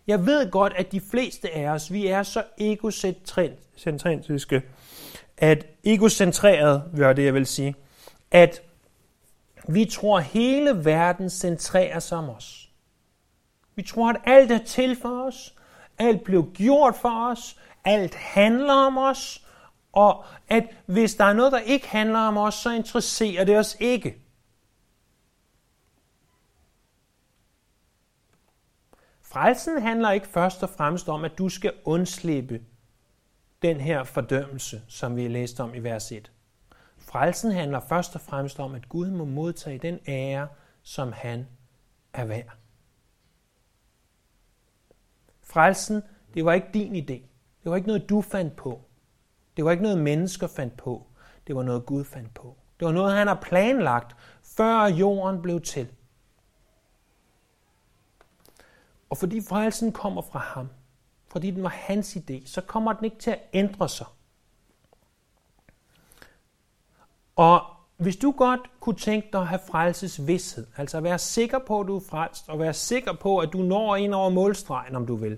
Jeg 0.08 0.26
ved 0.26 0.52
godt, 0.52 0.74
at 0.74 0.92
de 0.92 1.02
fleste 1.02 1.56
af 1.56 1.70
os, 1.70 1.92
vi 1.92 2.08
er 2.08 2.24
så 2.24 2.44
egocentriske, 2.58 4.62
at 5.38 5.66
egocentreret, 5.84 6.84
var 6.94 7.14
det 7.14 7.26
jeg 7.26 7.34
vil 7.34 7.46
sige, 7.46 7.76
at 8.32 8.62
vi 9.68 9.86
tror, 9.86 10.18
at 10.18 10.24
hele 10.24 10.86
verden 10.86 11.30
centrerer 11.30 12.00
sig 12.00 12.18
om 12.18 12.30
os. 12.30 12.70
Vi 13.76 13.84
tror, 13.84 14.10
at 14.10 14.22
alt 14.26 14.52
er 14.52 14.64
til 14.66 14.98
for 15.02 15.24
os, 15.24 15.56
alt 15.98 16.24
blev 16.24 16.52
gjort 16.54 16.96
for 16.96 17.32
os, 17.32 17.58
alt 17.86 18.16
handler 18.16 18.74
om 18.74 18.98
os, 18.98 19.46
og 19.94 20.26
at 20.48 20.64
hvis 20.86 21.16
der 21.16 21.26
er 21.26 21.34
noget, 21.34 21.52
der 21.52 21.60
ikke 21.60 21.88
handler 21.88 22.20
om 22.20 22.38
os, 22.38 22.54
så 22.54 22.72
interesserer 22.72 23.44
det 23.44 23.58
os 23.58 23.78
ikke. 23.80 24.29
Frelsen 29.32 29.82
handler 29.82 30.12
ikke 30.12 30.28
først 30.28 30.64
og 30.64 30.70
fremmest 30.70 31.10
om, 31.10 31.26
at 31.26 31.38
du 31.38 31.50
skal 31.50 31.74
undslippe 31.86 32.62
den 33.62 33.80
her 33.80 34.04
fordømmelse, 34.04 34.82
som 34.88 35.16
vi 35.16 35.28
læste 35.28 35.62
om 35.64 35.76
i 35.76 35.80
vers 35.80 36.12
1. 36.12 36.32
Frelsen 36.98 37.52
handler 37.52 37.80
først 37.80 38.16
og 38.16 38.22
fremmest 38.22 38.60
om, 38.60 38.76
at 38.76 38.90
Gud 38.90 39.12
må 39.12 39.26
modtage 39.26 39.78
den 39.78 40.00
ære, 40.08 40.48
som 40.82 41.12
han 41.12 41.48
er 42.14 42.26
værd. 42.26 42.58
Frelsen, 45.42 46.04
det 46.34 46.46
var 46.46 46.54
ikke 46.54 46.70
din 46.74 46.96
idé. 46.96 47.28
Det 47.64 47.72
var 47.72 47.76
ikke 47.76 47.88
noget, 47.88 48.10
du 48.10 48.22
fandt 48.22 48.56
på. 48.56 48.82
Det 49.58 49.66
var 49.66 49.72
ikke 49.72 49.84
noget, 49.84 49.98
mennesker 49.98 50.48
fandt 50.48 50.78
på. 50.78 51.08
Det 51.48 51.56
var 51.56 51.64
noget, 51.64 51.86
Gud 51.86 52.04
fandt 52.04 52.34
på. 52.34 52.58
Det 52.80 52.86
var 52.86 52.92
noget, 52.92 53.16
han 53.16 53.28
har 53.28 53.40
planlagt, 53.42 54.16
før 54.44 54.86
jorden 54.86 55.42
blev 55.42 55.62
til. 55.62 55.88
Og 59.10 59.18
fordi 59.18 59.42
frelsen 59.42 59.92
kommer 59.92 60.22
fra 60.22 60.40
ham, 60.40 60.70
fordi 61.28 61.52
den 61.52 61.64
var 61.64 61.70
hans 61.70 62.16
idé, 62.16 62.48
så 62.48 62.62
kommer 62.62 62.94
den 62.94 63.06
ikke 63.06 63.18
til 63.18 63.32
at 63.32 63.42
ændre 63.54 63.90
sig. 63.90 64.08
Og 67.36 67.62
hvis 67.98 68.16
du 68.16 68.32
godt 68.32 68.60
kunne 68.80 68.96
tænke 68.96 69.30
dig 69.34 69.42
at 69.42 69.48
have 69.48 69.60
frelses 69.68 70.28
vidshed, 70.28 70.68
altså 70.78 70.98
at 70.98 71.04
være 71.04 71.20
sikker 71.20 71.60
på, 71.60 71.80
at 71.80 71.88
du 71.88 71.96
er 71.96 72.02
frelst, 72.10 72.50
og 72.50 72.60
være 72.60 72.74
sikker 72.74 73.14
på, 73.14 73.38
at 73.38 73.54
du 73.54 73.58
når 73.58 73.96
ind 73.96 74.14
over 74.14 74.30
målstregen, 74.30 74.96
om 74.96 75.06
du 75.06 75.16
vil, 75.16 75.38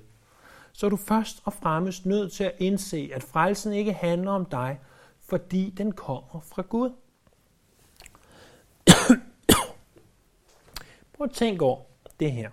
så 0.74 0.86
er 0.86 0.90
du 0.90 0.98
først 0.98 1.42
og 1.46 1.54
fremmest 1.54 2.06
nødt 2.06 2.34
til 2.34 2.44
at 2.44 2.56
indse, 2.60 3.12
at 3.14 3.24
frelsen 3.24 3.74
ikke 3.74 3.94
handler 3.94 4.32
om 4.32 4.46
dig, 4.46 4.80
fordi 5.30 5.70
den 5.70 5.92
kommer 5.92 6.40
fra 6.42 6.62
Gud. 6.62 6.90
Prøv 11.14 11.26
at 11.26 11.32
tænke 11.32 11.66
over 11.66 11.82
det 12.20 12.32
her. 12.32 12.50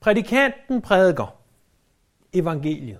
Prædikanten 0.00 0.82
prædiker 0.82 1.36
evangeliet. 2.32 2.98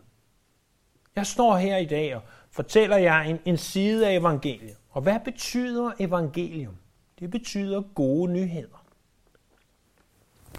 Jeg 1.17 1.27
står 1.27 1.57
her 1.57 1.77
i 1.77 1.87
dag 1.87 2.17
og 2.17 2.23
fortæller 2.51 2.97
jer 2.97 3.21
en, 3.21 3.39
en 3.45 3.57
side 3.57 4.09
af 4.09 4.15
evangeliet. 4.15 4.77
Og 4.91 5.03
hvad 5.03 5.21
betyder 5.25 5.93
evangelium? 5.99 6.77
Det 7.21 7.31
betyder 7.31 7.83
gode 7.95 8.33
nyheder. 8.33 8.85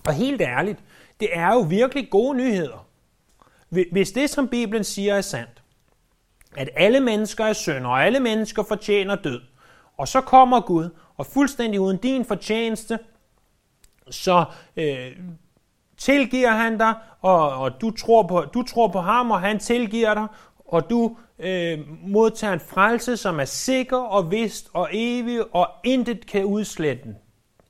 Og 0.08 0.14
helt 0.14 0.42
ærligt, 0.42 0.84
det 1.20 1.30
er 1.32 1.54
jo 1.54 1.60
virkelig 1.60 2.10
gode 2.10 2.38
nyheder. 2.38 2.88
Hvis 3.70 4.12
det, 4.12 4.30
som 4.30 4.48
Bibelen 4.48 4.84
siger, 4.84 5.16
er 5.16 5.22
sandt, 5.22 5.64
at 6.58 6.70
alle 6.76 7.00
mennesker 7.00 7.46
er 7.46 7.54
synder, 7.54 7.90
og 7.90 8.06
alle 8.06 8.20
mennesker 8.20 8.64
fortjener 8.64 9.16
død, 9.16 9.42
og 9.98 10.08
så 10.08 10.22
kommer 10.22 10.62
Gud, 10.62 10.90
og 11.18 11.26
fuldstændig 11.26 11.80
uden 11.80 11.98
din 11.98 12.26
fortjeneste, 12.26 13.00
så 14.10 14.46
øh, 14.78 15.18
tilgiver 16.00 16.52
han 16.52 16.78
dig, 16.78 16.94
og, 17.22 17.50
og 17.50 17.82
du, 17.82 17.92
tror 17.92 18.24
på, 18.24 18.42
du 18.42 18.64
tror 18.64 18.88
på 18.88 19.00
ham, 19.00 19.32
og 19.32 19.40
han 19.40 19.60
tilgiver 19.60 20.14
dig, 20.14 20.28
og 20.68 20.90
du 20.90 21.18
øh, 21.40 21.80
modtager 22.08 22.54
en 22.54 22.60
frelse, 22.60 23.18
som 23.18 23.40
er 23.40 23.46
sikker 23.46 23.98
og 23.98 24.32
vist 24.32 24.70
og 24.74 24.90
evig, 24.92 25.56
og 25.56 25.68
intet 25.84 26.28
kan 26.28 26.46
udslette 26.46 27.04
den. 27.04 27.16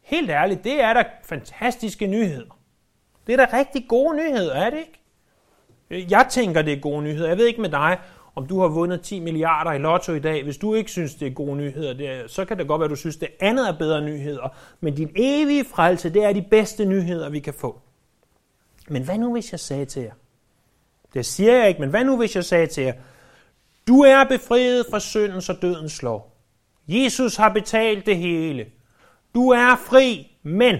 Helt 0.03 0.29
ærligt, 0.29 0.63
det 0.63 0.83
er 0.83 0.93
da 0.93 1.03
fantastiske 1.23 2.07
nyheder. 2.07 2.57
Det 3.27 3.39
er 3.39 3.45
da 3.45 3.57
rigtig 3.57 3.85
gode 3.87 4.17
nyheder, 4.17 4.53
er 4.53 4.69
det 4.69 4.77
ikke? 4.79 6.09
Jeg 6.09 6.25
tænker, 6.29 6.61
det 6.61 6.73
er 6.73 6.79
gode 6.79 7.01
nyheder. 7.01 7.27
Jeg 7.27 7.37
ved 7.37 7.47
ikke 7.47 7.61
med 7.61 7.69
dig, 7.69 7.97
om 8.35 8.45
du 8.45 8.59
har 8.59 8.67
vundet 8.67 9.01
10 9.01 9.19
milliarder 9.19 9.71
i 9.71 9.77
lotto 9.77 10.13
i 10.13 10.19
dag. 10.19 10.43
Hvis 10.43 10.57
du 10.57 10.73
ikke 10.73 10.91
synes, 10.91 11.15
det 11.15 11.27
er 11.27 11.31
gode 11.31 11.55
nyheder, 11.55 11.93
det 11.93 12.09
er, 12.09 12.27
så 12.27 12.45
kan 12.45 12.57
det 12.57 12.67
godt 12.67 12.79
være, 12.79 12.85
at 12.85 12.89
du 12.89 12.95
synes, 12.95 13.17
det 13.17 13.29
andet 13.39 13.69
er 13.69 13.77
bedre 13.77 14.01
nyheder. 14.01 14.55
Men 14.79 14.95
din 14.95 15.11
evige 15.15 15.65
frelse, 15.65 16.13
det 16.13 16.23
er 16.23 16.33
de 16.33 16.41
bedste 16.41 16.85
nyheder, 16.85 17.29
vi 17.29 17.39
kan 17.39 17.53
få. 17.53 17.81
Men 18.89 19.03
hvad 19.03 19.17
nu, 19.17 19.31
hvis 19.31 19.51
jeg 19.51 19.59
sagde 19.59 19.85
til 19.85 20.01
jer? 20.01 20.13
Det 21.13 21.25
siger 21.25 21.53
jeg 21.53 21.67
ikke, 21.67 21.81
men 21.81 21.89
hvad 21.89 22.03
nu, 22.03 22.17
hvis 22.17 22.35
jeg 22.35 22.45
sagde 22.45 22.67
til 22.67 22.83
jer? 22.83 22.93
Du 23.87 24.01
er 24.01 24.23
befriet 24.23 24.85
fra 24.91 24.99
syndens 24.99 25.49
og 25.49 25.61
dødens 25.61 26.01
lov. 26.01 26.35
Jesus 26.87 27.35
har 27.35 27.49
betalt 27.49 28.05
det 28.05 28.17
hele. 28.17 28.65
Du 29.33 29.49
er 29.49 29.75
fri, 29.75 30.37
men... 30.43 30.75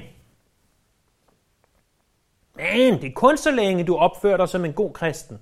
Men 2.56 3.02
det 3.02 3.04
er 3.04 3.14
kun 3.16 3.38
så 3.38 3.52
længe, 3.52 3.84
du 3.84 3.96
opfører 3.96 4.38
dig 4.38 4.50
som 4.50 4.66
en 4.66 4.74
god 4.74 4.94
kristen. 4.94 5.40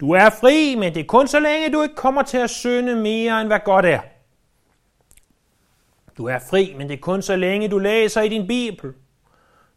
Du 0.00 0.12
er 0.12 0.30
fri, 0.30 0.74
men 0.74 0.94
det 0.94 1.00
er 1.00 1.06
kun 1.06 1.28
så 1.28 1.40
længe, 1.40 1.72
du 1.72 1.82
ikke 1.82 1.94
kommer 1.94 2.22
til 2.22 2.38
at 2.38 2.50
synde 2.50 2.96
mere, 2.96 3.40
end 3.40 3.48
hvad 3.48 3.60
godt 3.64 3.84
er. 3.84 4.00
Du 6.16 6.26
er 6.26 6.38
fri, 6.38 6.74
men 6.76 6.88
det 6.88 6.94
er 6.94 7.00
kun 7.00 7.22
så 7.22 7.36
længe, 7.36 7.68
du 7.68 7.78
læser 7.78 8.22
i 8.22 8.28
din 8.28 8.46
Bibel. 8.46 8.94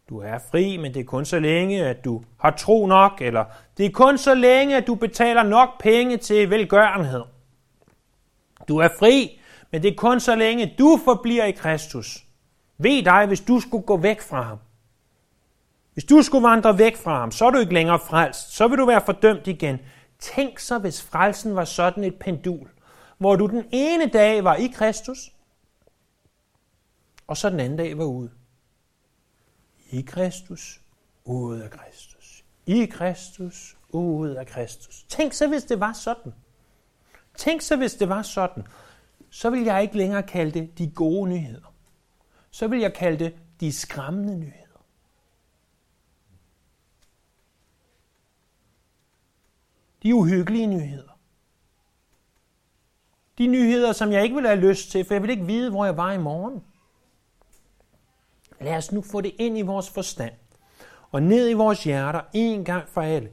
Du 0.08 0.18
er 0.18 0.38
fri, 0.50 0.76
men 0.76 0.94
det 0.94 1.00
er 1.00 1.04
kun 1.04 1.24
så 1.24 1.38
længe, 1.38 1.86
at 1.86 2.04
du 2.04 2.22
har 2.40 2.50
tro 2.50 2.86
nok, 2.86 3.20
eller 3.20 3.44
det 3.76 3.86
er 3.86 3.90
kun 3.90 4.18
så 4.18 4.34
længe, 4.34 4.76
at 4.76 4.86
du 4.86 4.94
betaler 4.94 5.42
nok 5.42 5.68
penge 5.80 6.16
til 6.16 6.50
velgørenhed. 6.50 7.22
Du 8.68 8.78
er 8.78 8.88
fri, 8.98 9.40
men 9.70 9.82
det 9.82 9.90
er 9.90 9.96
kun 9.96 10.20
så 10.20 10.34
længe, 10.34 10.74
du 10.78 11.00
forbliver 11.04 11.44
i 11.44 11.50
Kristus. 11.50 12.24
Ved 12.78 13.02
dig, 13.02 13.26
hvis 13.26 13.40
du 13.40 13.60
skulle 13.60 13.86
gå 13.86 13.96
væk 13.96 14.20
fra 14.20 14.42
ham. 14.42 14.58
Hvis 15.92 16.04
du 16.04 16.22
skulle 16.22 16.48
vandre 16.48 16.78
væk 16.78 16.96
fra 16.96 17.18
ham, 17.18 17.30
så 17.30 17.46
er 17.46 17.50
du 17.50 17.58
ikke 17.58 17.74
længere 17.74 17.98
frelst. 17.98 18.52
Så 18.52 18.68
vil 18.68 18.78
du 18.78 18.86
være 18.86 19.00
fordømt 19.00 19.46
igen. 19.46 19.78
Tænk 20.18 20.58
så, 20.58 20.78
hvis 20.78 21.02
frelsen 21.02 21.56
var 21.56 21.64
sådan 21.64 22.04
et 22.04 22.14
pendul, 22.14 22.68
hvor 23.18 23.36
du 23.36 23.46
den 23.46 23.64
ene 23.72 24.06
dag 24.06 24.44
var 24.44 24.54
i 24.54 24.66
Kristus, 24.66 25.32
og 27.26 27.36
så 27.36 27.50
den 27.50 27.60
anden 27.60 27.78
dag 27.78 27.98
var 27.98 28.04
ude. 28.04 28.30
I 29.94 30.02
Kristus, 30.02 30.80
ude 31.24 31.64
af 31.64 31.70
Kristus. 31.70 32.44
I 32.66 32.86
Kristus, 32.86 33.76
ude 33.88 34.38
af 34.38 34.46
Kristus. 34.46 35.04
Tænk 35.08 35.32
så, 35.32 35.48
hvis 35.48 35.64
det 35.64 35.80
var 35.80 35.92
sådan. 35.92 36.34
Tænk 37.36 37.60
så, 37.60 37.76
hvis 37.76 37.94
det 37.94 38.08
var 38.08 38.22
sådan. 38.22 38.66
Så 39.30 39.50
vil 39.50 39.64
jeg 39.64 39.82
ikke 39.82 39.96
længere 39.96 40.22
kalde 40.22 40.60
det 40.60 40.78
de 40.78 40.90
gode 40.90 41.30
nyheder. 41.30 41.74
Så 42.50 42.68
vil 42.68 42.80
jeg 42.80 42.94
kalde 42.94 43.24
det 43.24 43.36
de 43.60 43.72
skræmmende 43.72 44.38
nyheder. 44.38 44.84
De 50.02 50.14
uhyggelige 50.14 50.66
nyheder. 50.66 51.18
De 53.38 53.46
nyheder, 53.46 53.92
som 53.92 54.12
jeg 54.12 54.22
ikke 54.22 54.36
vil 54.36 54.46
have 54.46 54.60
lyst 54.60 54.90
til, 54.90 55.04
for 55.04 55.14
jeg 55.14 55.22
vil 55.22 55.30
ikke 55.30 55.46
vide, 55.46 55.70
hvor 55.70 55.84
jeg 55.84 55.96
var 55.96 56.12
i 56.12 56.18
morgen. 56.18 56.64
Lad 58.60 58.76
os 58.76 58.92
nu 58.92 59.02
få 59.02 59.20
det 59.20 59.34
ind 59.38 59.58
i 59.58 59.62
vores 59.62 59.90
forstand 59.90 60.32
og 61.14 61.22
ned 61.22 61.50
i 61.50 61.52
vores 61.52 61.84
hjerter 61.84 62.20
en 62.32 62.64
gang 62.64 62.88
for 62.88 63.00
alle. 63.00 63.30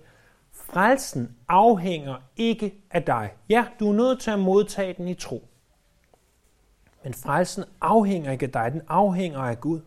Frelsen 0.51 1.37
afhænger 1.47 2.15
ikke 2.37 2.73
af 2.91 3.03
dig. 3.03 3.33
Ja, 3.49 3.65
du 3.79 3.89
er 3.89 3.93
nødt 3.93 4.21
til 4.21 4.31
at 4.31 4.39
modtage 4.39 4.93
den 4.93 5.07
i 5.07 5.13
tro. 5.13 5.47
Men 7.03 7.13
frelsen 7.13 7.63
afhænger 7.81 8.31
ikke 8.31 8.45
af 8.45 8.51
dig, 8.51 8.71
den 8.71 8.81
afhænger 8.87 9.39
af 9.39 9.59
Gud. 9.59 9.81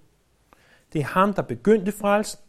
Det 0.92 1.00
er 1.00 1.04
ham, 1.04 1.34
der 1.34 1.42
begyndte 1.42 1.92
frelsen, 1.92 2.40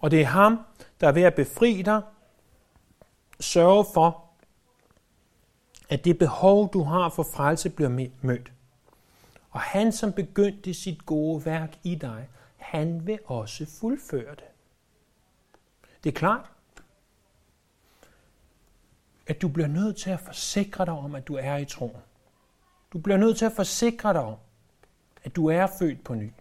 og 0.00 0.10
det 0.10 0.20
er 0.20 0.26
ham, 0.26 0.58
der 1.00 1.08
er 1.08 1.12
ved 1.12 1.22
at 1.22 1.34
befri 1.34 1.82
dig, 1.82 2.02
sørge 3.40 3.84
for, 3.94 4.24
at 5.88 6.04
det 6.04 6.18
behov, 6.18 6.72
du 6.72 6.82
har 6.82 7.08
for 7.08 7.22
frelse, 7.22 7.70
bliver 7.70 8.08
mødt. 8.22 8.52
Og 9.52 9.60
han, 9.60 9.92
som 9.92 10.12
begyndte 10.12 10.74
sit 10.74 11.06
gode 11.06 11.44
værk 11.44 11.78
i 11.82 11.94
dig, 11.94 12.28
han 12.56 13.06
vil 13.06 13.18
også 13.24 13.66
fuldføre 13.80 14.34
det. 14.34 14.44
Det 16.04 16.14
er 16.14 16.18
klart, 16.18 16.50
at 19.26 19.42
du 19.42 19.48
bliver 19.48 19.68
nødt 19.68 19.96
til 19.96 20.10
at 20.10 20.20
forsikre 20.20 20.84
dig 20.84 20.94
om, 20.94 21.14
at 21.14 21.28
du 21.28 21.34
er 21.34 21.56
i 21.56 21.64
troen. 21.64 22.02
Du 22.92 22.98
bliver 22.98 23.16
nødt 23.16 23.38
til 23.38 23.44
at 23.44 23.52
forsikre 23.52 24.12
dig 24.12 24.20
om, 24.20 24.36
at 25.24 25.36
du 25.36 25.46
er 25.46 25.66
født 25.78 26.04
på 26.04 26.14
ny. 26.14 26.32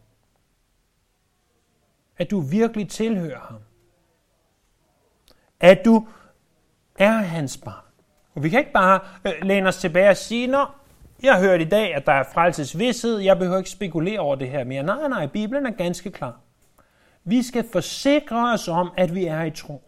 At 2.17 2.31
du 2.31 2.39
virkelig 2.39 2.89
tilhører 2.89 3.39
ham. 3.39 3.61
At 5.59 5.81
du 5.85 6.07
er 6.95 7.11
hans 7.11 7.57
barn. 7.57 7.85
Og 8.33 8.43
vi 8.43 8.49
kan 8.49 8.59
ikke 8.59 8.71
bare 8.71 8.99
øh, 9.27 9.33
læne 9.41 9.67
os 9.67 9.77
tilbage 9.77 10.09
og 10.09 10.17
sige, 10.17 10.47
Nå, 10.47 10.65
jeg 11.23 11.33
har 11.33 11.39
hørt 11.39 11.61
i 11.61 11.69
dag, 11.69 11.95
at 11.95 12.05
der 12.05 12.11
er 12.11 12.23
frelsesvidshed, 12.33 13.17
jeg 13.17 13.37
behøver 13.37 13.57
ikke 13.57 13.69
spekulere 13.69 14.19
over 14.19 14.35
det 14.35 14.49
her 14.49 14.63
mere. 14.63 14.83
Nej, 14.83 15.07
nej, 15.07 15.27
Bibelen 15.27 15.65
er 15.65 15.71
ganske 15.71 16.11
klar. 16.11 16.39
Vi 17.23 17.43
skal 17.43 17.69
forsikre 17.71 18.53
os 18.53 18.67
om, 18.67 18.91
at 18.97 19.15
vi 19.15 19.25
er 19.25 19.43
i 19.43 19.51
tro. 19.51 19.83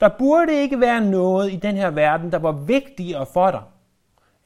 Der 0.00 0.08
burde 0.18 0.52
ikke 0.54 0.80
være 0.80 1.00
noget 1.00 1.52
i 1.52 1.56
den 1.56 1.76
her 1.76 1.90
verden, 1.90 2.32
der 2.32 2.38
var 2.38 2.52
vigtigere 2.52 3.26
for 3.26 3.50
dig, 3.50 3.62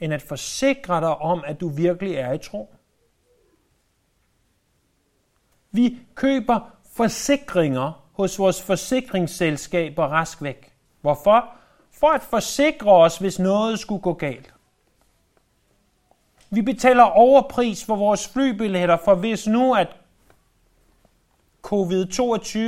end 0.00 0.14
at 0.14 0.22
forsikre 0.22 1.00
dig 1.00 1.16
om, 1.16 1.44
at 1.46 1.60
du 1.60 1.68
virkelig 1.68 2.14
er 2.14 2.32
i 2.32 2.38
tro. 2.38 2.74
Vi 5.70 5.98
køber 6.14 6.76
forsikringer 6.92 8.06
hos 8.12 8.38
vores 8.38 8.62
forsikringsselskaber 8.62 10.04
rask 10.04 10.42
væk. 10.42 10.72
Hvorfor? 11.00 11.48
For 11.90 12.08
at 12.08 12.22
forsikre 12.22 12.92
os, 12.92 13.18
hvis 13.18 13.38
noget 13.38 13.78
skulle 13.78 14.02
gå 14.02 14.12
galt. 14.12 14.54
Vi 16.50 16.62
betaler 16.62 17.02
overpris 17.02 17.84
for 17.84 17.96
vores 17.96 18.28
flybilletter, 18.28 18.96
for 19.04 19.14
hvis 19.14 19.46
nu 19.46 19.74
at 19.74 19.88
covid-22, 21.66 22.58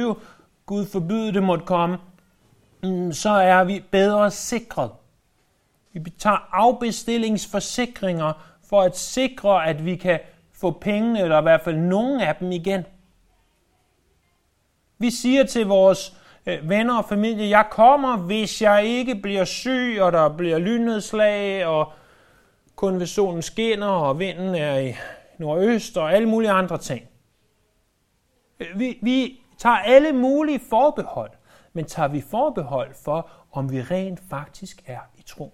Gud 0.67 0.87
forbyde 0.87 1.33
det 1.33 1.43
måtte 1.43 1.65
komme, 1.65 1.99
mm, 2.83 3.13
så 3.13 3.31
er 3.31 3.65
vi 3.65 3.85
bedre 3.91 4.31
sikret. 4.31 4.91
Vi 5.93 6.11
tager 6.11 6.49
afbestillingsforsikringer 6.53 8.33
for 8.69 8.83
at 8.83 8.99
sikre, 8.99 9.67
at 9.67 9.85
vi 9.85 9.97
kan 9.97 10.21
få 10.53 10.71
pengene, 10.71 11.21
eller 11.21 11.39
i 11.39 11.43
hvert 11.43 11.61
fald 11.61 11.77
nogle 11.77 12.27
af 12.27 12.37
dem 12.37 12.53
igen. 12.53 12.85
Vi 14.99 15.11
siger 15.11 15.45
til 15.45 15.67
vores 15.67 16.17
øh, 16.47 16.69
venner 16.69 16.99
og 16.99 17.05
familie, 17.05 17.49
jeg 17.49 17.67
kommer, 17.71 18.17
hvis 18.17 18.63
jeg 18.63 18.85
ikke 18.85 19.15
bliver 19.15 19.45
syg, 19.45 19.99
og 20.01 20.13
der 20.13 20.29
bliver 20.37 20.59
lynnedslag, 20.59 21.67
og 21.67 21.93
kun 22.79 22.97
hvis 22.97 23.11
solen 23.11 23.43
skinner, 23.43 23.87
og 23.87 24.19
vinden 24.19 24.55
er 24.55 24.79
i 24.79 24.95
nordøst, 25.39 25.97
og 25.97 26.13
alle 26.13 26.29
mulige 26.29 26.51
andre 26.51 26.79
ting. 26.79 27.09
Vi, 28.77 28.99
vi 29.03 29.41
tager 29.59 29.77
alle 29.77 30.13
mulige 30.13 30.61
forbehold, 30.71 31.31
men 31.73 31.85
tager 31.85 32.09
vi 32.09 32.21
forbehold 32.21 32.95
for, 32.95 33.31
om 33.53 33.73
vi 33.73 33.83
rent 33.83 34.21
faktisk 34.31 34.83
er 34.87 35.01
i 35.17 35.23
troen. 35.23 35.53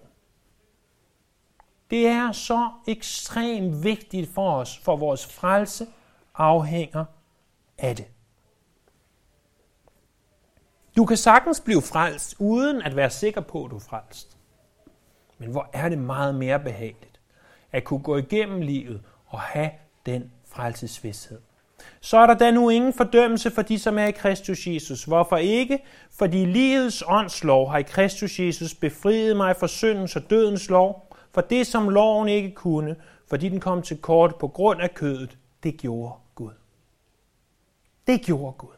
Det 1.89 2.07
er 2.07 2.31
så 2.31 2.69
ekstremt 2.87 3.83
vigtigt 3.83 4.33
for 4.33 4.51
os, 4.51 4.77
for 4.77 4.95
vores 4.95 5.25
frelse 5.25 5.87
afhænger 6.35 7.05
af 7.77 7.95
det. 7.95 8.05
Du 10.97 11.05
kan 11.05 11.17
sagtens 11.17 11.59
blive 11.59 11.81
frelst, 11.81 12.35
uden 12.39 12.81
at 12.81 12.95
være 12.95 13.09
sikker 13.09 13.41
på, 13.41 13.65
at 13.65 13.71
du 13.71 13.75
er 13.75 13.79
frelst. 13.79 14.37
Men 15.37 15.51
hvor 15.51 15.69
er 15.73 15.89
det 15.89 15.97
meget 15.97 16.35
mere 16.35 16.59
behageligt 16.59 17.14
at 17.75 17.83
kunne 17.83 17.99
gå 17.99 18.17
igennem 18.17 18.61
livet 18.61 19.01
og 19.25 19.39
have 19.39 19.69
den 20.05 20.31
frelsesvidshed. 20.47 21.39
Så 22.01 22.17
er 22.17 22.27
der 22.27 22.33
da 22.33 22.51
nu 22.51 22.69
ingen 22.69 22.93
fordømmelse 22.93 23.51
for 23.51 23.61
de, 23.61 23.79
som 23.79 23.97
er 23.97 24.05
i 24.05 24.11
Kristus 24.11 24.67
Jesus. 24.67 25.03
Hvorfor 25.03 25.37
ikke? 25.37 25.79
Fordi 26.11 26.45
livets 26.45 27.03
åndslov 27.07 27.69
har 27.69 27.77
i 27.77 27.81
Kristus 27.81 28.39
Jesus 28.39 28.73
befriet 28.73 29.37
mig 29.37 29.55
fra 29.55 29.67
syndens 29.67 30.15
og 30.15 30.29
dødens 30.29 30.69
lov, 30.69 31.15
for 31.31 31.41
det, 31.41 31.67
som 31.67 31.89
loven 31.89 32.29
ikke 32.29 32.51
kunne, 32.51 32.95
fordi 33.29 33.49
den 33.49 33.59
kom 33.59 33.81
til 33.81 33.97
kort 33.97 34.35
på 34.35 34.47
grund 34.47 34.81
af 34.81 34.93
kødet, 34.93 35.37
det 35.63 35.77
gjorde 35.77 36.13
Gud. 36.35 36.51
Det 38.07 38.21
gjorde 38.21 38.53
Gud. 38.57 38.73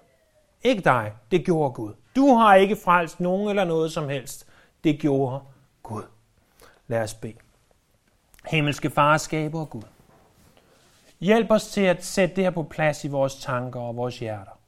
Ikke 0.63 0.81
dig, 0.81 1.13
det 1.31 1.45
gjorde 1.45 1.73
Gud. 1.73 1.93
Du 2.15 2.33
har 2.33 2.55
ikke 2.55 2.75
frelst 2.75 3.19
nogen 3.19 3.49
eller 3.49 3.63
noget 3.63 3.91
som 3.91 4.10
helst. 4.10 4.47
Det 4.83 4.99
gjorde 4.99 5.39
Gud. 5.83 6.03
Lad 6.88 7.01
os 7.01 7.13
bede. 7.13 7.46
Himmelske 8.49 8.89
farskaber 8.89 9.60
og 9.60 9.69
Gud. 9.69 9.83
Hjælp 11.19 11.51
os 11.51 11.67
til 11.67 11.81
at 11.81 12.05
sætte 12.05 12.36
det 12.36 12.43
her 12.43 12.51
på 12.51 12.63
plads 12.63 13.03
i 13.03 13.07
vores 13.07 13.36
tanker 13.36 13.79
og 13.79 13.95
vores 13.95 14.19
hjerter. 14.19 14.60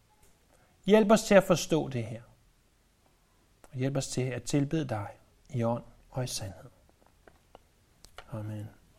Hjælp 0.85 1.11
os 1.11 1.23
til 1.23 1.35
at 1.35 1.43
forstå 1.43 1.89
det 1.89 2.03
her. 2.03 2.21
Og 3.71 3.77
hjælp 3.77 3.97
os 3.97 4.07
til 4.07 4.21
at 4.21 4.43
tilbede 4.43 4.87
dig 4.89 5.07
i 5.49 5.63
ånd 5.63 5.83
og 6.11 6.23
i 6.23 6.27
sandhed. 6.27 6.69
Amen. 8.31 8.69